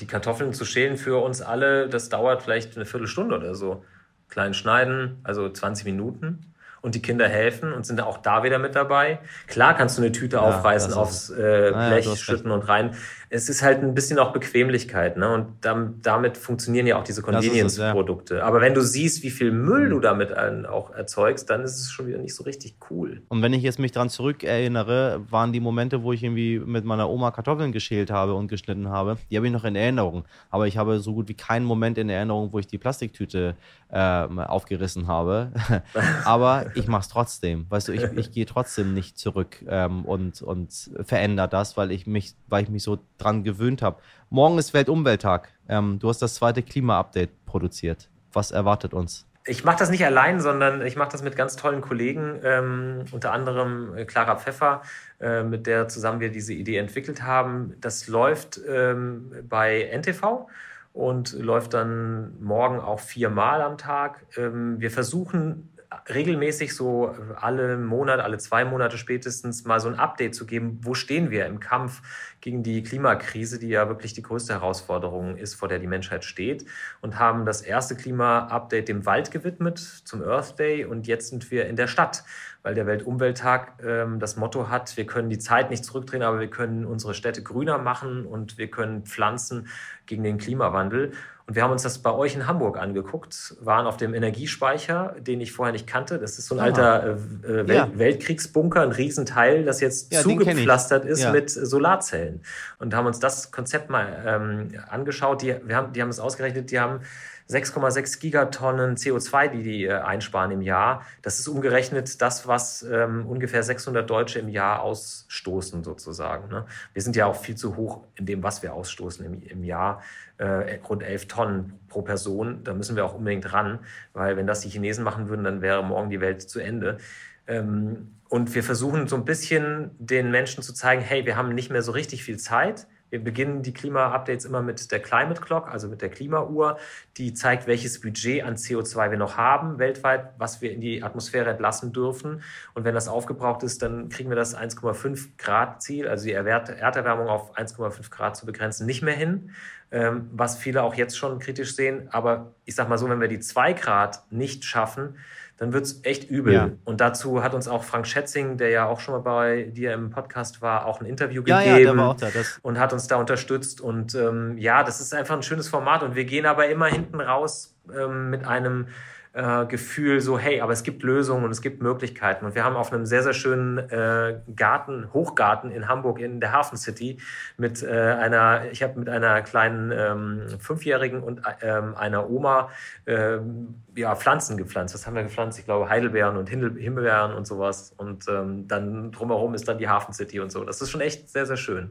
die 0.00 0.06
Kartoffeln 0.06 0.52
zu 0.52 0.64
schälen 0.64 0.96
für 0.96 1.22
uns 1.22 1.42
alle, 1.42 1.88
das 1.88 2.08
dauert 2.08 2.42
vielleicht 2.42 2.76
eine 2.76 2.86
Viertelstunde 2.86 3.36
oder 3.36 3.54
so. 3.54 3.84
Klein 4.28 4.54
schneiden, 4.54 5.20
also 5.22 5.48
20 5.48 5.84
Minuten. 5.84 6.50
Und 6.80 6.94
die 6.94 7.00
Kinder 7.00 7.26
helfen 7.26 7.72
und 7.72 7.86
sind 7.86 7.98
auch 8.02 8.18
da 8.18 8.42
wieder 8.42 8.58
mit 8.58 8.74
dabei. 8.74 9.18
Klar 9.46 9.74
kannst 9.74 9.96
du 9.96 10.02
eine 10.02 10.12
Tüte 10.12 10.42
aufreißen, 10.42 10.90
das 10.90 10.98
aufs 10.98 11.30
äh, 11.30 11.70
Naja, 11.70 11.88
Blech 11.88 12.06
hast 12.06 12.20
schütten 12.20 12.50
und 12.50 12.68
rein. 12.68 12.94
Es 13.30 13.48
ist 13.48 13.62
halt 13.62 13.82
ein 13.82 13.94
bisschen 13.94 14.18
auch 14.18 14.32
Bequemlichkeit. 14.32 15.16
Ne? 15.16 15.32
Und 15.32 15.46
dam 15.62 16.00
damit 16.02 16.36
funktionieren 16.36 16.86
ja 16.86 16.98
auch 16.98 17.04
diese 17.04 17.20
es, 17.20 17.26
ja. 17.26 17.32
Convenience-Produkte. 17.32 18.44
Aber 18.44 18.60
wenn 18.60 18.74
du 18.74 18.82
siehst, 18.82 19.22
wie 19.22 19.30
viel 19.30 19.50
Müll 19.50 19.90
du 19.90 20.00
damit 20.00 20.30
äh, 20.30 20.66
auch 20.66 20.90
erzeugst, 20.90 21.50
dann 21.50 21.62
ist 21.62 21.78
es 21.80 21.90
schon 21.90 22.06
wieder 22.06 22.18
nicht 22.18 22.34
so 22.34 22.44
richtig 22.44 22.76
cool. 22.90 23.22
Und 23.28 23.42
wenn 23.42 23.52
ich 23.52 23.62
jetzt 23.62 23.78
mich 23.78 23.92
dran 23.92 24.08
zurückerinnere, 24.08 25.22
waren 25.30 25.52
die 25.52 25.60
Momente, 25.60 26.02
wo 26.02 26.12
ich 26.12 26.22
irgendwie 26.22 26.58
mit 26.58 26.84
meiner 26.84 27.08
Oma 27.08 27.30
Kartoffeln 27.30 27.72
geschält 27.72 28.10
habe 28.10 28.34
und 28.34 28.48
geschnitten 28.48 28.88
habe, 28.88 29.16
die 29.30 29.36
habe 29.36 29.46
ich 29.46 29.52
noch 29.52 29.64
in 29.64 29.76
Erinnerung. 29.76 30.24
Aber 30.50 30.66
ich 30.66 30.76
habe 30.76 31.00
so 31.00 31.14
gut 31.14 31.28
wie 31.28 31.34
keinen 31.34 31.64
Moment 31.64 31.98
in 31.98 32.08
Erinnerung, 32.08 32.52
wo 32.52 32.58
ich 32.58 32.66
die 32.66 32.78
Plastiktüte 32.78 33.56
ähm, 33.92 34.38
aufgerissen 34.38 35.06
habe. 35.06 35.52
Aber 36.24 36.66
ich 36.74 36.88
mache 36.88 37.02
es 37.02 37.08
trotzdem. 37.08 37.66
Weißt 37.68 37.88
du, 37.88 37.92
ich, 37.92 38.02
ich 38.02 38.32
gehe 38.32 38.46
trotzdem 38.46 38.94
nicht 38.94 39.18
zurück 39.18 39.64
ähm, 39.68 40.04
und, 40.04 40.42
und 40.42 40.90
verändere 41.04 41.48
das, 41.48 41.76
weil 41.76 41.90
ich 41.92 42.06
mich, 42.06 42.34
weil 42.48 42.64
ich 42.64 42.70
mich 42.70 42.82
so 42.82 42.98
dran 43.18 43.44
gewöhnt 43.44 43.82
habe. 43.82 44.00
Morgen 44.30 44.58
ist 44.58 44.74
Weltumwelttag. 44.74 45.48
Ähm, 45.68 45.98
du 45.98 46.08
hast 46.08 46.20
das 46.20 46.34
zweite 46.34 46.62
Klima-Update 46.62 47.44
produziert. 47.46 48.08
Was 48.32 48.50
erwartet 48.50 48.94
uns? 48.94 49.26
Ich 49.46 49.62
mache 49.62 49.78
das 49.78 49.90
nicht 49.90 50.04
allein, 50.04 50.40
sondern 50.40 50.80
ich 50.86 50.96
mache 50.96 51.10
das 51.12 51.22
mit 51.22 51.36
ganz 51.36 51.56
tollen 51.56 51.82
Kollegen, 51.82 52.40
ähm, 52.42 53.04
unter 53.12 53.32
anderem 53.32 53.94
äh, 53.94 54.04
Clara 54.06 54.36
Pfeffer, 54.36 54.80
äh, 55.20 55.42
mit 55.42 55.66
der 55.66 55.86
zusammen 55.88 56.20
wir 56.20 56.30
diese 56.30 56.54
Idee 56.54 56.78
entwickelt 56.78 57.22
haben. 57.22 57.74
Das 57.80 58.08
läuft 58.08 58.58
ähm, 58.66 59.32
bei 59.46 59.90
NTV 59.92 60.48
und 60.94 61.34
läuft 61.34 61.74
dann 61.74 62.42
morgen 62.42 62.80
auch 62.80 63.00
viermal 63.00 63.60
am 63.60 63.76
Tag. 63.76 64.24
Ähm, 64.38 64.80
wir 64.80 64.90
versuchen 64.90 65.68
regelmäßig 66.08 66.74
so 66.74 67.14
alle 67.36 67.76
Monate, 67.76 68.24
alle 68.24 68.38
zwei 68.38 68.64
Monate 68.64 68.98
spätestens 68.98 69.64
mal 69.64 69.80
so 69.80 69.88
ein 69.88 69.94
Update 69.94 70.34
zu 70.34 70.46
geben. 70.46 70.78
Wo 70.82 70.94
stehen 70.94 71.30
wir 71.30 71.46
im 71.46 71.60
Kampf 71.60 72.02
gegen 72.40 72.62
die 72.62 72.82
Klimakrise, 72.82 73.58
die 73.58 73.68
ja 73.68 73.88
wirklich 73.88 74.12
die 74.12 74.22
größte 74.22 74.54
Herausforderung 74.54 75.36
ist, 75.36 75.54
vor 75.54 75.68
der 75.68 75.78
die 75.78 75.86
Menschheit 75.86 76.24
steht? 76.24 76.66
Und 77.00 77.18
haben 77.18 77.44
das 77.44 77.62
erste 77.62 77.96
Klima-Update 77.96 78.88
dem 78.88 79.06
Wald 79.06 79.30
gewidmet, 79.30 79.78
zum 79.78 80.22
Earth 80.22 80.58
Day. 80.58 80.84
Und 80.84 81.06
jetzt 81.06 81.28
sind 81.28 81.50
wir 81.50 81.66
in 81.66 81.76
der 81.76 81.86
Stadt, 81.86 82.24
weil 82.64 82.74
der 82.74 82.86
Weltumwelttag 82.86 83.74
ähm, 83.86 84.18
das 84.18 84.36
Motto 84.36 84.68
hat, 84.70 84.96
wir 84.96 85.04
können 85.06 85.28
die 85.28 85.38
Zeit 85.38 85.70
nicht 85.70 85.84
zurückdrehen, 85.84 86.22
aber 86.22 86.40
wir 86.40 86.48
können 86.48 86.86
unsere 86.86 87.12
Städte 87.14 87.42
grüner 87.42 87.76
machen 87.78 88.24
und 88.26 88.56
wir 88.58 88.68
können 88.70 89.04
pflanzen 89.04 89.68
gegen 90.06 90.24
den 90.24 90.38
Klimawandel. 90.38 91.12
Und 91.46 91.56
wir 91.56 91.62
haben 91.62 91.72
uns 91.72 91.82
das 91.82 91.98
bei 91.98 92.10
euch 92.10 92.34
in 92.34 92.46
Hamburg 92.46 92.78
angeguckt, 92.78 93.54
waren 93.60 93.86
auf 93.86 93.98
dem 93.98 94.14
Energiespeicher, 94.14 95.14
den 95.20 95.42
ich 95.42 95.52
vorher 95.52 95.72
nicht 95.74 95.86
kannte. 95.86 96.18
Das 96.18 96.38
ist 96.38 96.46
so 96.46 96.54
ein 96.54 96.60
Ah. 96.60 96.64
alter 96.64 97.04
äh, 97.06 97.16
Welt 97.46 97.68
Ja. 97.68 97.90
Weltkriegsbunker, 97.98 98.80
ein 98.80 98.92
Riesenteil, 98.92 99.64
das 99.66 99.82
jetzt 99.82 100.10
Ja, 100.14 100.22
zugepflastert 100.22 101.04
ist 101.04 101.22
Ja. 101.22 101.32
mit 101.32 101.50
Solarzellen. 101.50 102.40
Und 102.78 102.94
haben 102.94 103.04
uns 103.06 103.18
das 103.20 103.52
Konzept 103.52 103.90
mal 103.90 104.22
ähm, 104.26 104.68
angeschaut. 104.88 105.42
Die, 105.42 105.54
wir 105.64 105.76
haben, 105.76 105.92
die 105.92 106.00
haben 106.00 106.08
es 106.08 106.18
ausgerechnet, 106.18 106.70
die 106.70 106.80
haben 106.80 107.00
6,6 107.48 108.20
Gigatonnen 108.20 108.96
CO2, 108.96 109.48
die 109.48 109.62
die 109.62 109.84
äh, 109.84 109.92
einsparen 109.92 110.50
im 110.50 110.62
Jahr. 110.62 111.02
Das 111.20 111.38
ist 111.38 111.46
umgerechnet 111.46 112.22
das, 112.22 112.48
was 112.48 112.82
ähm, 112.82 113.26
ungefähr 113.26 113.62
600 113.62 114.08
Deutsche 114.08 114.38
im 114.38 114.48
Jahr 114.48 114.80
ausstoßen, 114.80 115.84
sozusagen. 115.84 116.48
Ne? 116.48 116.64
Wir 116.94 117.02
sind 117.02 117.16
ja 117.16 117.26
auch 117.26 117.36
viel 117.36 117.56
zu 117.56 117.76
hoch 117.76 118.02
in 118.14 118.24
dem, 118.24 118.42
was 118.42 118.62
wir 118.62 118.72
ausstoßen 118.72 119.24
im, 119.26 119.42
im 119.42 119.64
Jahr. 119.64 120.02
Äh, 120.38 120.80
rund 120.88 121.02
11 121.02 121.28
Tonnen 121.28 121.78
pro 121.88 122.02
Person. 122.02 122.64
Da 122.64 122.74
müssen 122.74 122.96
wir 122.96 123.04
auch 123.04 123.14
unbedingt 123.14 123.52
ran, 123.52 123.78
weil 124.14 124.36
wenn 124.36 124.46
das 124.46 124.62
die 124.62 124.68
Chinesen 124.70 125.04
machen 125.04 125.28
würden, 125.28 125.44
dann 125.44 125.60
wäre 125.60 125.84
morgen 125.84 126.10
die 126.10 126.20
Welt 126.20 126.42
zu 126.42 126.60
Ende. 126.60 126.98
Ähm, 127.46 128.14
und 128.28 128.54
wir 128.54 128.64
versuchen 128.64 129.06
so 129.06 129.16
ein 129.16 129.24
bisschen 129.24 129.90
den 129.98 130.30
Menschen 130.30 130.62
zu 130.62 130.72
zeigen, 130.72 131.02
hey, 131.02 131.24
wir 131.26 131.36
haben 131.36 131.54
nicht 131.54 131.70
mehr 131.70 131.82
so 131.82 131.92
richtig 131.92 132.24
viel 132.24 132.38
Zeit. 132.38 132.88
Wir 133.10 133.22
beginnen 133.22 133.62
die 133.62 133.72
Klima-Updates 133.72 134.44
immer 134.44 134.60
mit 134.60 134.90
der 134.90 135.00
Climate 135.00 135.40
Clock, 135.40 135.70
also 135.70 135.88
mit 135.88 136.02
der 136.02 136.08
Klimauhr, 136.08 136.78
die 137.16 137.32
zeigt, 137.32 137.66
welches 137.66 138.00
Budget 138.00 138.42
an 138.42 138.56
CO2 138.56 139.10
wir 139.10 139.18
noch 139.18 139.36
haben 139.36 139.78
weltweit, 139.78 140.32
was 140.38 140.60
wir 140.60 140.72
in 140.72 140.80
die 140.80 141.02
Atmosphäre 141.02 141.50
entlassen 141.50 141.92
dürfen. 141.92 142.42
Und 142.74 142.84
wenn 142.84 142.94
das 142.94 143.06
aufgebraucht 143.06 143.62
ist, 143.62 143.82
dann 143.82 144.08
kriegen 144.08 144.30
wir 144.30 144.36
das 144.36 144.56
1,5 144.56 145.36
Grad 145.38 145.82
Ziel, 145.82 146.08
also 146.08 146.24
die 146.24 146.32
Erderwärmung 146.32 147.28
auf 147.28 147.56
1,5 147.56 148.10
Grad 148.10 148.36
zu 148.36 148.46
begrenzen, 148.46 148.86
nicht 148.86 149.02
mehr 149.02 149.14
hin, 149.14 149.50
ähm, 149.92 150.28
was 150.32 150.56
viele 150.56 150.82
auch 150.82 150.94
jetzt 150.94 151.16
schon 151.16 151.38
kritisch 151.38 151.76
sehen. 151.76 152.08
Aber 152.10 152.54
ich 152.64 152.74
sage 152.74 152.88
mal 152.88 152.98
so, 152.98 153.08
wenn 153.08 153.20
wir 153.20 153.28
die 153.28 153.40
2 153.40 153.74
Grad 153.74 154.24
nicht 154.32 154.64
schaffen, 154.64 155.16
dann 155.56 155.72
wird 155.72 155.84
es 155.84 156.00
echt 156.04 156.28
übel. 156.28 156.52
Ja. 156.52 156.70
Und 156.84 157.00
dazu 157.00 157.42
hat 157.42 157.54
uns 157.54 157.68
auch 157.68 157.84
Frank 157.84 158.06
Schätzing, 158.06 158.56
der 158.56 158.70
ja 158.70 158.86
auch 158.86 159.00
schon 159.00 159.14
mal 159.14 159.20
bei 159.20 159.62
dir 159.64 159.92
im 159.94 160.10
Podcast 160.10 160.62
war, 160.62 160.86
auch 160.86 161.00
ein 161.00 161.06
Interview 161.06 161.42
Ja, 161.46 161.58
gegeben 161.58 161.78
ja, 161.78 161.84
der 161.84 161.96
war 161.96 162.10
auch 162.10 162.16
da. 162.16 162.30
Das, 162.30 162.58
und 162.62 162.78
hat 162.78 162.92
uns 162.92 163.06
da 163.06 163.16
unterstützt. 163.16 163.80
Und 163.80 164.14
ähm, 164.14 164.58
ja, 164.58 164.82
das 164.82 165.00
ist 165.00 165.14
einfach 165.14 165.36
ein 165.36 165.42
schönes 165.42 165.68
Format. 165.68 166.02
Und 166.02 166.16
wir 166.16 166.24
gehen 166.24 166.46
aber 166.46 166.68
immer 166.68 166.86
hinten 166.86 167.20
raus 167.20 167.76
ähm, 167.94 168.30
mit 168.30 168.46
einem 168.46 168.88
äh, 169.34 169.66
Gefühl, 169.66 170.20
so 170.20 170.38
hey, 170.38 170.60
aber 170.60 170.72
es 170.72 170.82
gibt 170.82 171.02
Lösungen 171.02 171.44
und 171.44 171.50
es 171.50 171.60
gibt 171.60 171.82
Möglichkeiten. 171.82 172.46
Und 172.46 172.54
wir 172.54 172.64
haben 172.64 172.76
auf 172.76 172.92
einem 172.92 173.04
sehr, 173.04 173.22
sehr 173.22 173.32
schönen 173.32 173.78
äh, 173.78 174.40
Garten, 174.54 175.12
Hochgarten 175.12 175.70
in 175.70 175.88
Hamburg 175.88 176.20
in 176.20 176.40
der 176.40 176.52
Hafen 176.52 176.78
City 176.78 177.18
mit 177.56 177.82
äh, 177.82 177.88
einer, 177.90 178.70
ich 178.70 178.82
habe 178.82 178.98
mit 178.98 179.08
einer 179.08 179.42
kleinen 179.42 179.92
ähm, 179.92 180.42
Fünfjährigen 180.60 181.22
und 181.22 181.42
ähm, 181.62 181.94
einer 181.96 182.30
Oma 182.30 182.70
ähm, 183.06 183.82
ja, 183.96 184.14
Pflanzen 184.16 184.56
gepflanzt. 184.56 184.94
Was 184.94 185.06
haben 185.06 185.14
wir 185.14 185.22
gepflanzt? 185.22 185.58
Ich 185.58 185.64
glaube 185.64 185.88
Heidelbeeren 185.88 186.36
und 186.36 186.48
Himbeeren 186.48 187.32
und 187.32 187.46
sowas. 187.46 187.92
Und 187.96 188.24
ähm, 188.28 188.66
dann 188.66 189.12
drumherum 189.12 189.54
ist 189.54 189.68
dann 189.68 189.78
die 189.78 189.88
Hafen 189.88 190.12
City 190.12 190.40
und 190.40 190.50
so. 190.50 190.64
Das 190.64 190.80
ist 190.80 190.90
schon 190.90 191.00
echt 191.00 191.28
sehr, 191.28 191.46
sehr 191.46 191.56
schön. 191.56 191.90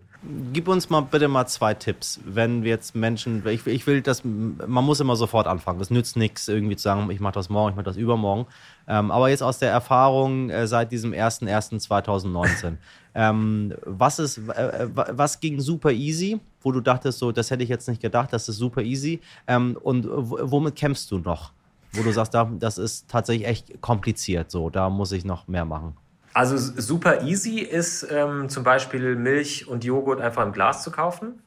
Gib 0.52 0.68
uns 0.68 0.90
mal 0.90 1.02
bitte 1.02 1.28
mal 1.28 1.46
zwei 1.48 1.74
Tipps, 1.74 2.20
wenn 2.26 2.64
wir 2.64 2.72
jetzt 2.72 2.96
Menschen, 2.96 3.46
ich, 3.48 3.66
ich 3.68 3.88
will 3.88 4.02
das, 4.02 4.24
man 4.24 4.84
muss 4.84 5.00
immer 5.00 5.16
sofort 5.16 5.48
anfangen. 5.48 5.80
Das 5.80 5.92
nützt 5.92 6.18
nichts, 6.18 6.48
irgendwie 6.48 6.76
zu 6.76 6.84
sagen, 6.84 7.10
ich 7.10 7.20
mache 7.20 7.34
das 7.34 7.50
morgen, 7.50 7.72
ich 7.72 7.76
mache 7.76 7.86
das 7.86 7.98
übermorgen. 7.98 8.48
Ähm, 8.88 9.12
aber 9.12 9.30
jetzt 9.30 9.44
aus 9.44 9.60
der 9.60 9.72
Erfahrung 9.72 10.50
äh, 10.50 10.68
seit 10.68 10.92
diesem 10.92 11.14
1.1.2019. 11.14 12.76
ähm, 13.16 13.74
was, 13.86 14.20
ist, 14.20 14.40
äh, 14.50 14.90
was 14.92 15.40
ging 15.40 15.62
super 15.62 15.92
easy, 15.92 16.40
wo 16.62 16.72
du 16.72 16.82
dachtest, 16.82 17.20
so, 17.20 17.32
das 17.32 17.50
hätte 17.50 17.64
ich 17.64 17.70
jetzt 17.70 17.88
nicht 17.88 18.02
gedacht, 18.02 18.34
das 18.34 18.50
ist 18.50 18.58
super 18.58 18.82
easy. 18.82 19.22
Ähm, 19.48 19.78
und 19.82 20.06
womit 20.10 20.76
kämpfst 20.76 21.10
du 21.10 21.20
noch? 21.20 21.54
Wo 21.94 22.04
du 22.04 22.12
sagst, 22.12 22.34
da, 22.34 22.50
das 22.60 22.78
ist 22.78 23.10
tatsächlich 23.10 23.48
echt 23.48 23.82
kompliziert, 23.82 24.52
so, 24.52 24.70
da 24.70 24.90
muss 24.90 25.12
ich 25.12 25.26
noch 25.26 25.48
mehr 25.48 25.66
machen. 25.66 25.96
Also 26.34 26.58
super 26.58 27.22
easy 27.22 27.60
ist 27.60 28.08
ähm, 28.10 28.50
zum 28.50 28.64
Beispiel 28.64 29.16
Milch 29.16 29.68
und 29.68 29.84
Joghurt 29.84 30.20
einfach 30.20 30.44
im 30.44 30.52
Glas 30.52 30.82
zu 30.84 30.90
kaufen 30.90 31.44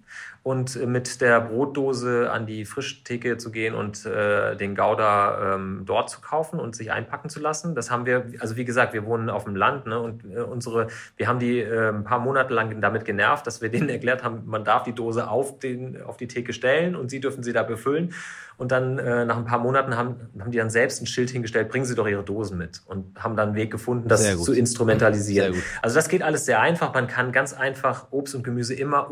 und 0.47 0.77
mit 0.87 1.21
der 1.21 1.41
Brotdose 1.41 2.31
an 2.31 2.47
die 2.47 2.67
Frischtheke 2.67 3.37
zu 3.37 3.51
gehen 3.51 3.75
und 3.75 4.07
äh, 4.07 4.55
den 4.55 4.77
Gouda 4.77 5.57
ähm, 5.57 5.83
dort 5.85 6.09
zu 6.09 6.21
kaufen 6.21 6.61
und 6.61 6.77
sich 6.77 6.93
einpacken 6.93 7.29
zu 7.29 7.41
lassen. 7.41 7.75
Das 7.75 7.91
haben 7.91 8.07
wir, 8.07 8.27
also 8.39 8.55
wie 8.55 8.65
gesagt, 8.65 8.93
wir 8.93 9.05
wohnen 9.05 9.29
auf 9.29 9.43
dem 9.43 9.57
Land 9.57 9.87
ne, 9.87 9.99
und 9.99 10.23
äh, 10.25 10.43
unsere, 10.43 10.87
wir 11.17 11.27
haben 11.27 11.41
die 11.41 11.59
äh, 11.59 11.89
ein 11.89 12.05
paar 12.05 12.21
Monate 12.21 12.55
lang 12.55 12.81
damit 12.81 13.05
genervt, 13.05 13.45
dass 13.45 13.61
wir 13.61 13.69
denen 13.73 13.89
erklärt 13.89 14.23
haben, 14.23 14.43
man 14.47 14.63
darf 14.63 14.85
die 14.85 14.93
Dose 14.93 15.29
auf, 15.29 15.59
den, 15.59 16.01
auf 16.01 16.17
die 16.17 16.29
Theke 16.29 16.53
stellen 16.53 16.95
und 16.95 17.11
sie 17.11 17.19
dürfen 17.19 17.43
sie 17.43 17.53
da 17.53 17.65
befüllen. 17.65 18.15
Und 18.59 18.73
dann 18.73 18.99
äh, 18.99 19.25
nach 19.27 19.37
ein 19.37 19.45
paar 19.45 19.59
Monaten 19.59 19.97
haben, 19.97 20.17
haben 20.39 20.51
die 20.51 20.57
dann 20.57 20.71
selbst 20.71 21.03
ein 21.03 21.07
Schild 21.07 21.29
hingestellt, 21.29 21.69
bringen 21.69 21.85
Sie 21.85 21.95
doch 21.95 22.09
Ihre 22.09 22.23
Dosen 22.23 22.57
mit 22.57 22.81
und 22.87 23.23
haben 23.23 23.37
dann 23.37 23.49
einen 23.49 23.57
Weg 23.57 23.71
gefunden, 23.71 24.09
das 24.09 24.43
zu 24.43 24.55
instrumentalisieren. 24.55 25.63
Also 25.83 25.97
das 25.97 26.09
geht 26.09 26.23
alles 26.23 26.47
sehr 26.47 26.61
einfach. 26.61 26.95
Man 26.95 27.07
kann 27.07 27.33
ganz 27.33 27.53
einfach 27.53 28.07
Obst 28.13 28.35
und 28.35 28.45
Gemüse 28.45 28.73
immer 28.75 29.11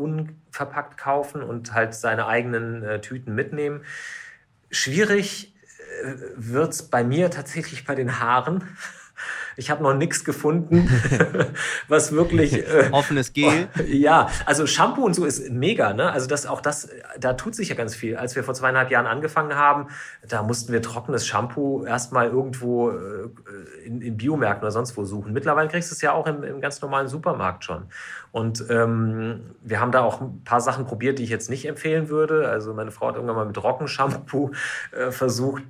unverpackt 0.55 0.97
kaufen 0.97 1.43
und 1.43 1.73
halt 1.73 1.93
seine 1.93 2.27
eigenen 2.27 2.83
äh, 2.83 3.01
Tüten 3.01 3.35
mitnehmen. 3.35 3.83
Schwierig 4.71 5.53
äh, 6.03 6.13
wird's 6.35 6.83
bei 6.83 7.03
mir 7.03 7.29
tatsächlich 7.29 7.85
bei 7.85 7.95
den 7.95 8.19
Haaren. 8.19 8.63
Ich 9.57 9.71
habe 9.71 9.83
noch 9.83 9.93
nichts 9.93 10.25
gefunden, 10.25 10.89
was 11.87 12.11
wirklich 12.11 12.53
äh, 12.53 12.89
offenes 12.91 13.33
Gel. 13.33 13.67
ja, 13.87 14.27
also 14.45 14.67
Shampoo 14.67 15.05
und 15.05 15.13
so 15.13 15.25
ist 15.25 15.49
mega, 15.49 15.93
ne? 15.93 16.11
Also 16.11 16.27
das 16.27 16.45
auch 16.45 16.61
das, 16.61 16.89
da 17.19 17.33
tut 17.33 17.55
sich 17.55 17.69
ja 17.69 17.75
ganz 17.75 17.95
viel. 17.95 18.17
Als 18.17 18.35
wir 18.35 18.43
vor 18.43 18.53
zweieinhalb 18.53 18.91
Jahren 18.91 19.07
angefangen 19.07 19.55
haben, 19.55 19.87
da 20.27 20.43
mussten 20.43 20.73
wir 20.73 20.81
trockenes 20.81 21.25
Shampoo 21.25 21.85
erstmal 21.85 22.27
irgendwo 22.27 22.89
äh, 22.89 23.29
in, 23.85 24.01
in 24.01 24.17
Biomärkten 24.17 24.63
oder 24.63 24.71
sonst 24.71 24.97
wo 24.97 25.05
suchen. 25.05 25.31
Mittlerweile 25.33 25.69
kriegst 25.69 25.91
du 25.91 25.95
es 25.95 26.01
ja 26.01 26.11
auch 26.11 26.27
im, 26.27 26.43
im 26.43 26.61
ganz 26.61 26.81
normalen 26.81 27.07
Supermarkt 27.07 27.63
schon. 27.63 27.85
Und 28.31 28.65
ähm, 28.69 29.55
wir 29.61 29.79
haben 29.79 29.91
da 29.91 30.01
auch 30.01 30.19
ein 30.19 30.43
paar 30.43 30.59
Sachen 30.59 30.85
probiert, 30.85 31.19
die 31.19 31.23
ich 31.23 31.29
jetzt 31.29 31.49
nicht 31.49 31.65
empfehlen 31.65 32.09
würde. 32.09 32.49
Also 32.49 32.73
meine 32.73 32.91
Frau 32.91 33.07
hat 33.07 33.15
irgendwann 33.15 33.37
mal 33.37 33.45
mit 33.45 33.61
Rockenshampoo 33.63 34.51
äh, 34.91 35.11
versucht. 35.11 35.63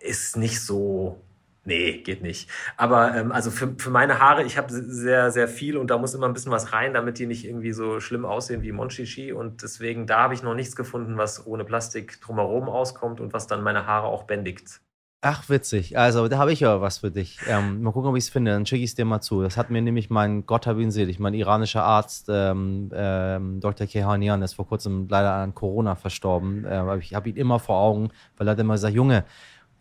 Ist 0.00 0.36
nicht 0.36 0.60
so 0.60 1.18
Nee, 1.64 1.98
geht 1.98 2.22
nicht. 2.22 2.50
Aber 2.76 3.14
ähm, 3.14 3.30
also 3.30 3.52
für, 3.52 3.74
für 3.78 3.90
meine 3.90 4.18
Haare, 4.18 4.42
ich 4.42 4.58
habe 4.58 4.72
sehr, 4.72 5.30
sehr 5.30 5.46
viel 5.46 5.76
und 5.76 5.90
da 5.90 5.98
muss 5.98 6.12
immer 6.12 6.26
ein 6.26 6.32
bisschen 6.32 6.50
was 6.50 6.72
rein, 6.72 6.92
damit 6.92 7.18
die 7.18 7.26
nicht 7.26 7.44
irgendwie 7.44 7.72
so 7.72 8.00
schlimm 8.00 8.24
aussehen 8.24 8.62
wie 8.62 8.72
Monchichi. 8.72 9.32
Und 9.32 9.62
deswegen, 9.62 10.06
da 10.08 10.18
habe 10.22 10.34
ich 10.34 10.42
noch 10.42 10.54
nichts 10.54 10.74
gefunden, 10.74 11.18
was 11.18 11.46
ohne 11.46 11.64
Plastik 11.64 12.20
drumherum 12.20 12.68
auskommt 12.68 13.20
und 13.20 13.32
was 13.32 13.46
dann 13.46 13.62
meine 13.62 13.86
Haare 13.86 14.08
auch 14.08 14.24
bändigt. 14.24 14.80
Ach, 15.24 15.48
witzig. 15.48 15.96
Also, 15.96 16.26
da 16.26 16.38
habe 16.38 16.52
ich 16.52 16.58
ja 16.58 16.80
was 16.80 16.98
für 16.98 17.12
dich. 17.12 17.38
Ähm, 17.46 17.80
mal 17.82 17.92
gucken, 17.92 18.10
ob 18.10 18.16
ich 18.16 18.24
es 18.24 18.30
finde. 18.30 18.50
Dann 18.50 18.66
schicke 18.66 18.82
ich 18.82 18.90
es 18.90 18.96
dir 18.96 19.04
mal 19.04 19.20
zu. 19.20 19.40
Das 19.40 19.56
hat 19.56 19.70
mir 19.70 19.80
nämlich 19.80 20.10
mein 20.10 20.46
Gott 20.46 20.66
hab 20.66 20.78
ihn 20.78 20.90
selig, 20.90 21.20
mein 21.20 21.32
iranischer 21.32 21.84
Arzt, 21.84 22.26
ähm, 22.28 22.90
ähm, 22.92 23.60
Dr. 23.60 23.86
Kehanian, 23.86 24.42
ist 24.42 24.54
vor 24.54 24.66
kurzem 24.66 25.06
leider 25.08 25.32
an 25.32 25.54
Corona 25.54 25.94
verstorben. 25.94 26.64
Äh, 26.64 26.98
ich 26.98 27.14
habe 27.14 27.28
ihn 27.28 27.36
immer 27.36 27.60
vor 27.60 27.76
Augen, 27.76 28.10
weil 28.36 28.48
er 28.48 28.52
hat 28.52 28.58
immer 28.58 28.74
gesagt, 28.74 28.94
Junge, 28.94 29.24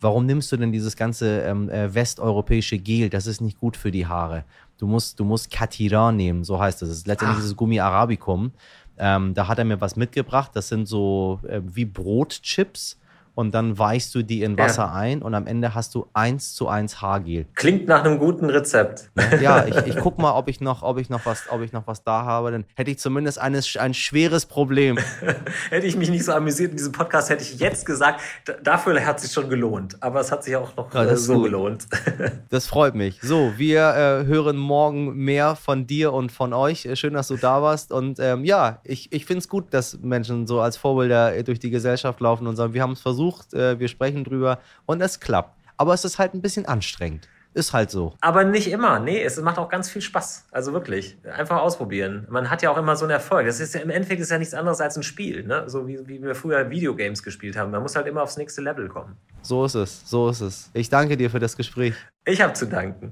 warum 0.02 0.26
nimmst 0.26 0.52
du 0.52 0.58
denn 0.58 0.72
dieses 0.72 0.96
ganze 0.96 1.42
ähm, 1.42 1.70
äh, 1.70 1.94
westeuropäische 1.94 2.78
Gel? 2.78 3.10
Das 3.10 3.28
ist 3.28 3.40
nicht 3.40 3.60
gut 3.60 3.78
für 3.78 3.92
die 3.92 4.08
Haare. 4.08 4.44
Du 4.78 4.88
musst, 4.88 5.20
du 5.20 5.24
musst 5.24 5.52
Katiran 5.52 6.18
nehmen, 6.18 6.44
so 6.44 6.60
heißt 6.60 6.82
das. 6.82 6.90
Das 6.90 6.98
ist 6.98 7.08
letztendlich 7.08 7.38
Ach. 7.38 7.42
dieses 7.42 7.56
Gummi 7.56 7.80
Arabicum. 7.80 8.52
Ähm, 8.98 9.34
da 9.34 9.48
hat 9.48 9.60
er 9.60 9.66
mir 9.66 9.80
was 9.80 9.96
mitgebracht. 9.96 10.52
Das 10.54 10.68
sind 10.68 10.88
so 10.88 11.40
äh, 11.48 11.62
wie 11.64 11.86
Brotchips 11.86 12.98
und 13.36 13.54
dann 13.54 13.78
weichst 13.78 14.13
du 14.15 14.24
die 14.24 14.44
in 14.44 14.58
Wasser 14.58 14.84
ja. 14.84 14.94
ein 14.94 15.22
und 15.22 15.34
am 15.34 15.48
Ende 15.48 15.74
hast 15.74 15.96
du 15.96 16.08
eins 16.13 16.54
zu 16.54 16.67
eins 16.67 17.02
Haargel. 17.02 17.46
Klingt 17.56 17.88
nach 17.88 18.04
einem 18.04 18.20
guten 18.20 18.50
Rezept. 18.50 19.10
Ja, 19.41 19.65
ich, 19.65 19.76
ich 19.88 19.96
guck 19.96 20.17
mal, 20.20 20.34
ob 20.34 20.50
ich 20.50 20.60
noch, 20.62 20.84
ob 20.84 21.00
ich 21.00 21.10
noch 21.10 21.26
was, 21.26 21.46
ob 21.50 21.62
ich 21.62 21.72
noch 21.72 21.88
was 21.88 22.04
da 22.04 22.26
habe. 22.26 22.52
Dann 22.52 22.65
hätte 22.76 22.91
ich 22.91 23.00
zumindest 23.00 23.39
eines, 23.39 23.78
ein 23.78 23.94
schweres 23.94 24.46
Problem. 24.46 25.00
hätte 25.70 25.88
ich 25.88 25.96
mich 25.96 26.10
nicht 26.10 26.26
so 26.26 26.34
amüsiert 26.34 26.72
in 26.72 26.78
diesem 26.78 26.91
Podcast, 26.91 27.30
hätte 27.30 27.44
ich 27.44 27.60
jetzt 27.60 27.86
gesagt, 27.86 28.22
dafür 28.62 29.04
hat 29.06 29.17
es 29.17 29.24
sich 29.24 29.32
schon 29.32 29.50
gelohnt. 29.50 29.98
Aber 30.04 30.20
es 30.20 30.32
hat 30.32 30.44
sich 30.44 30.56
auch 30.56 30.76
noch 30.76 30.94
ja, 30.94 31.06
äh, 31.06 31.15
so 31.15 31.36
gut. 31.36 31.44
gelohnt. 31.46 31.88
das 32.50 32.67
freut 32.67 32.94
mich. 32.94 33.20
So, 33.22 33.54
wir 33.58 33.82
äh, 33.82 34.26
hören 34.26 34.58
morgen 34.58 35.15
mehr 35.15 35.56
von 35.56 35.88
dir 35.88 36.13
und 36.13 36.32
von 36.32 36.54
euch. 36.54 36.86
Äh, 36.86 36.96
schön, 36.96 37.13
dass 37.13 37.30
du 37.30 37.38
da 37.38 37.62
warst. 37.62 37.91
Und 37.91 38.20
ähm, 38.20 38.44
ja, 38.44 38.80
ich, 38.84 39.12
ich 39.13 39.26
finde 39.26 39.39
es 39.39 39.48
gut, 39.48 39.74
dass 39.74 39.98
Menschen 40.02 40.46
so 40.46 40.60
als 40.60 40.78
Vorbilder 40.78 41.41
durch 41.44 41.60
die 41.60 41.70
Gesellschaft 41.70 42.20
laufen 42.20 42.48
und 42.48 42.58
sagen, 42.58 42.74
wir 42.74 42.82
haben 42.82 42.91
es 42.91 43.02
versucht 43.02 43.31
versucht, 43.32 43.54
äh, 43.54 43.80
wir 43.80 43.88
sprechen 43.88 44.24
drüber 44.24 44.60
und 44.86 45.02
es 45.02 45.20
klappt. 45.20 45.58
Aber 45.78 45.94
es 45.94 46.06
ist 46.06 46.20
halt 46.20 46.34
ein 46.34 46.41
bisschen 46.41 46.65
anstrengend. 46.65 47.28
Ist 47.54 47.74
halt 47.74 47.91
so. 47.91 48.13
Aber 48.22 48.46
nicht 48.46 48.72
immer. 48.72 49.00
Nee, 49.00 49.22
es 49.22 49.41
macht 49.41 49.58
auch 49.58 49.67
ganz 49.67 49.89
viel 49.89 50.02
Spaß. 50.02 50.48
Also 50.52 50.72
wirklich. 50.72 51.17
Einfach 51.36 51.60
ausprobieren. 51.60 52.26
Man 52.30 52.50
hat 52.50 52.62
ja 52.62 52.72
auch 52.72 52.78
immer 52.78 52.96
so 52.96 53.04
einen 53.04 53.12
Erfolg. 53.12 53.46
Das 53.46 53.60
ist 53.60 53.76
ja 53.76 53.82
im 53.82 53.89
Endeffekt 53.89 54.22
ist 54.22 54.32
ja 54.32 54.38
nichts 54.38 54.54
anderes 54.54 54.80
als 54.80 54.96
ein 54.96 55.04
Spiel, 55.04 55.44
ne? 55.44 55.65
So 55.67 55.86
wie, 55.86 56.00
wie 56.08 56.22
wir 56.22 56.34
früher 56.34 56.70
Videogames 56.70 57.24
gespielt 57.24 57.58
haben. 57.58 57.72
Man 57.72 57.82
muss 57.82 57.98
halt 57.98 58.08
immer 58.08 58.24
aufs 58.24 58.38
nächste 58.38 58.62
Level 58.62 58.88
kommen. 58.88 59.17
So 59.41 59.65
ist 59.65 59.76
es. 59.76 60.10
So 60.10 60.30
ist 60.30 60.39
es. 60.39 60.70
Ich 60.74 60.89
danke 60.89 61.17
dir 61.17 61.30
für 61.30 61.39
das 61.39 61.58
Gespräch. 61.58 61.94
Ich 62.26 62.41
habe 62.41 62.54
zu 62.54 62.67
danken. 62.67 63.12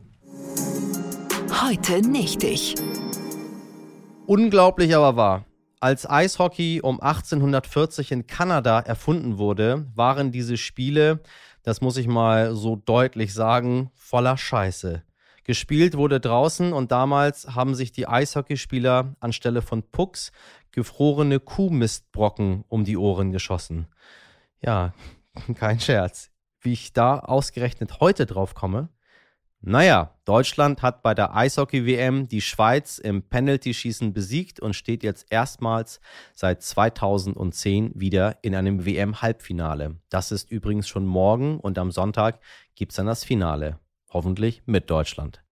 Heute 1.62 2.01
nicht 2.01 2.41
ich. 2.45 2.75
Unglaublich 4.25 4.95
aber 4.95 5.17
wahr. 5.17 5.48
Als 5.81 6.09
Eishockey 6.09 6.81
um 6.81 6.99
1840 6.99 8.11
in 8.11 8.27
Kanada 8.27 8.81
erfunden 8.81 9.37
wurde, 9.37 9.87
waren 9.95 10.29
diese 10.29 10.57
Spiele, 10.57 11.21
das 11.63 11.79
muss 11.79 11.95
ich 11.95 12.07
mal 12.07 12.53
so 12.53 12.75
deutlich 12.75 13.33
sagen, 13.33 13.89
voller 13.95 14.35
Scheiße. 14.35 15.03
Gespielt 15.45 15.95
wurde 15.95 16.19
draußen 16.19 16.73
und 16.73 16.91
damals 16.91 17.55
haben 17.55 17.75
sich 17.75 17.93
die 17.93 18.07
Eishockeyspieler 18.07 19.15
anstelle 19.21 19.61
von 19.61 19.83
Pucks 19.83 20.33
gefrorene 20.73 21.39
Kuhmistbrocken 21.39 22.65
um 22.67 22.83
die 22.83 22.97
Ohren 22.97 23.31
geschossen. 23.31 23.87
Ja, 24.61 24.93
kein 25.55 25.79
Scherz. 25.79 26.29
Wie 26.59 26.73
ich 26.73 26.91
da 26.91 27.19
ausgerechnet 27.19 28.01
heute 28.01 28.25
drauf 28.25 28.53
komme, 28.53 28.89
naja, 29.62 30.15
Deutschland 30.24 30.82
hat 30.82 31.04
bei 31.04 31.13
der 31.13 31.36
Eishockey-WM 31.36 32.30
die 32.30 32.39
Schweiz 32.39 32.98
im 32.98 33.24
Penalty-Schießen 33.24 34.13
besiegt 34.13 34.62
und 34.62 34.74
steht 34.74 35.04
jetzt 35.04 35.28
erstmals 35.32 36.00
seit 36.34 36.63
2010 36.63 37.91
wieder 37.93 38.38
in 38.41 38.56
einem 38.56 38.86
WM-Halbfinale. 38.86 39.98
Das 40.10 40.32
ist 40.32 40.50
übrigens 40.50 40.88
schon 40.88 41.06
morgen 41.06 41.60
und 41.60 41.78
am 41.78 41.91
Sonntag 41.91 42.39
gibt 42.76 42.93
es 42.93 42.95
dann 42.95 43.08
das 43.08 43.26
Finale. 43.26 43.80
Hoffentlich 44.10 44.63
mit 44.65 44.89
Deutschland. 44.89 45.43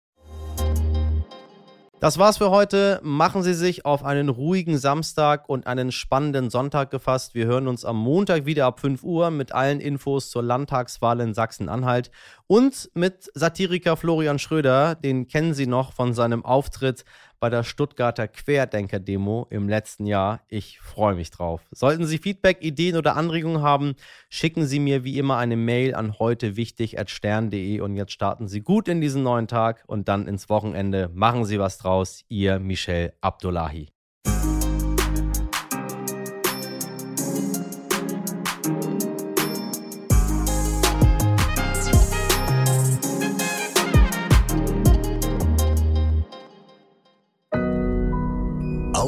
Das 1.99 2.19
war's 2.19 2.37
für 2.37 2.51
heute. 2.51 2.99
Machen 3.01 3.41
Sie 3.41 3.55
sich 3.55 3.83
auf 3.83 4.05
einen 4.05 4.29
ruhigen 4.29 4.77
Samstag 4.77 5.49
und 5.49 5.65
einen 5.65 5.91
spannenden 5.91 6.51
Sonntag 6.51 6.91
gefasst. 6.91 7.33
Wir 7.33 7.47
hören 7.47 7.67
uns 7.67 7.85
am 7.85 7.97
Montag 7.97 8.45
wieder 8.45 8.67
ab 8.67 8.79
5 8.79 9.01
Uhr 9.01 9.31
mit 9.31 9.51
allen 9.51 9.79
Infos 9.79 10.29
zur 10.29 10.43
Landtagswahl 10.43 11.19
in 11.21 11.33
Sachsen-Anhalt 11.33 12.11
und 12.45 12.91
mit 12.93 13.31
Satiriker 13.33 13.97
Florian 13.97 14.37
Schröder. 14.37 14.93
Den 14.93 15.27
kennen 15.27 15.55
Sie 15.55 15.65
noch 15.65 15.91
von 15.91 16.13
seinem 16.13 16.45
Auftritt 16.45 17.03
bei 17.39 17.49
der 17.49 17.63
Stuttgarter 17.63 18.27
Querdenker-Demo 18.27 19.47
im 19.49 19.69
letzten 19.69 20.05
Jahr. 20.05 20.41
Ich 20.47 20.79
freue 20.79 21.15
mich 21.15 21.31
drauf. 21.31 21.61
Sollten 21.71 22.05
Sie 22.05 22.17
Feedback, 22.17 22.63
Ideen 22.63 22.95
oder 22.95 23.15
Anregungen 23.15 23.61
haben, 23.61 23.95
schicken 24.29 24.65
Sie 24.65 24.79
mir 24.79 25.03
wie 25.03 25.17
immer 25.17 25.37
eine 25.37 25.57
Mail 25.57 25.95
an 25.95 26.17
heutewichtig.stern.de 26.19 27.79
und 27.81 27.95
jetzt 27.95 28.11
starten 28.11 28.47
Sie 28.47 28.61
gut 28.61 28.87
in 28.87 29.01
diesen 29.01 29.23
neuen 29.23 29.47
Tag 29.47 29.83
und 29.87 30.07
dann 30.07 30.27
ins 30.27 30.49
Wochenende. 30.49 31.09
Machen 31.13 31.45
Sie 31.45 31.59
was 31.59 31.77
draus. 31.77 32.23
Ihr 32.29 32.59
Michel 32.59 33.13
Abdullahi. 33.21 33.96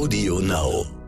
Audio 0.00 0.38
Now. 0.40 0.99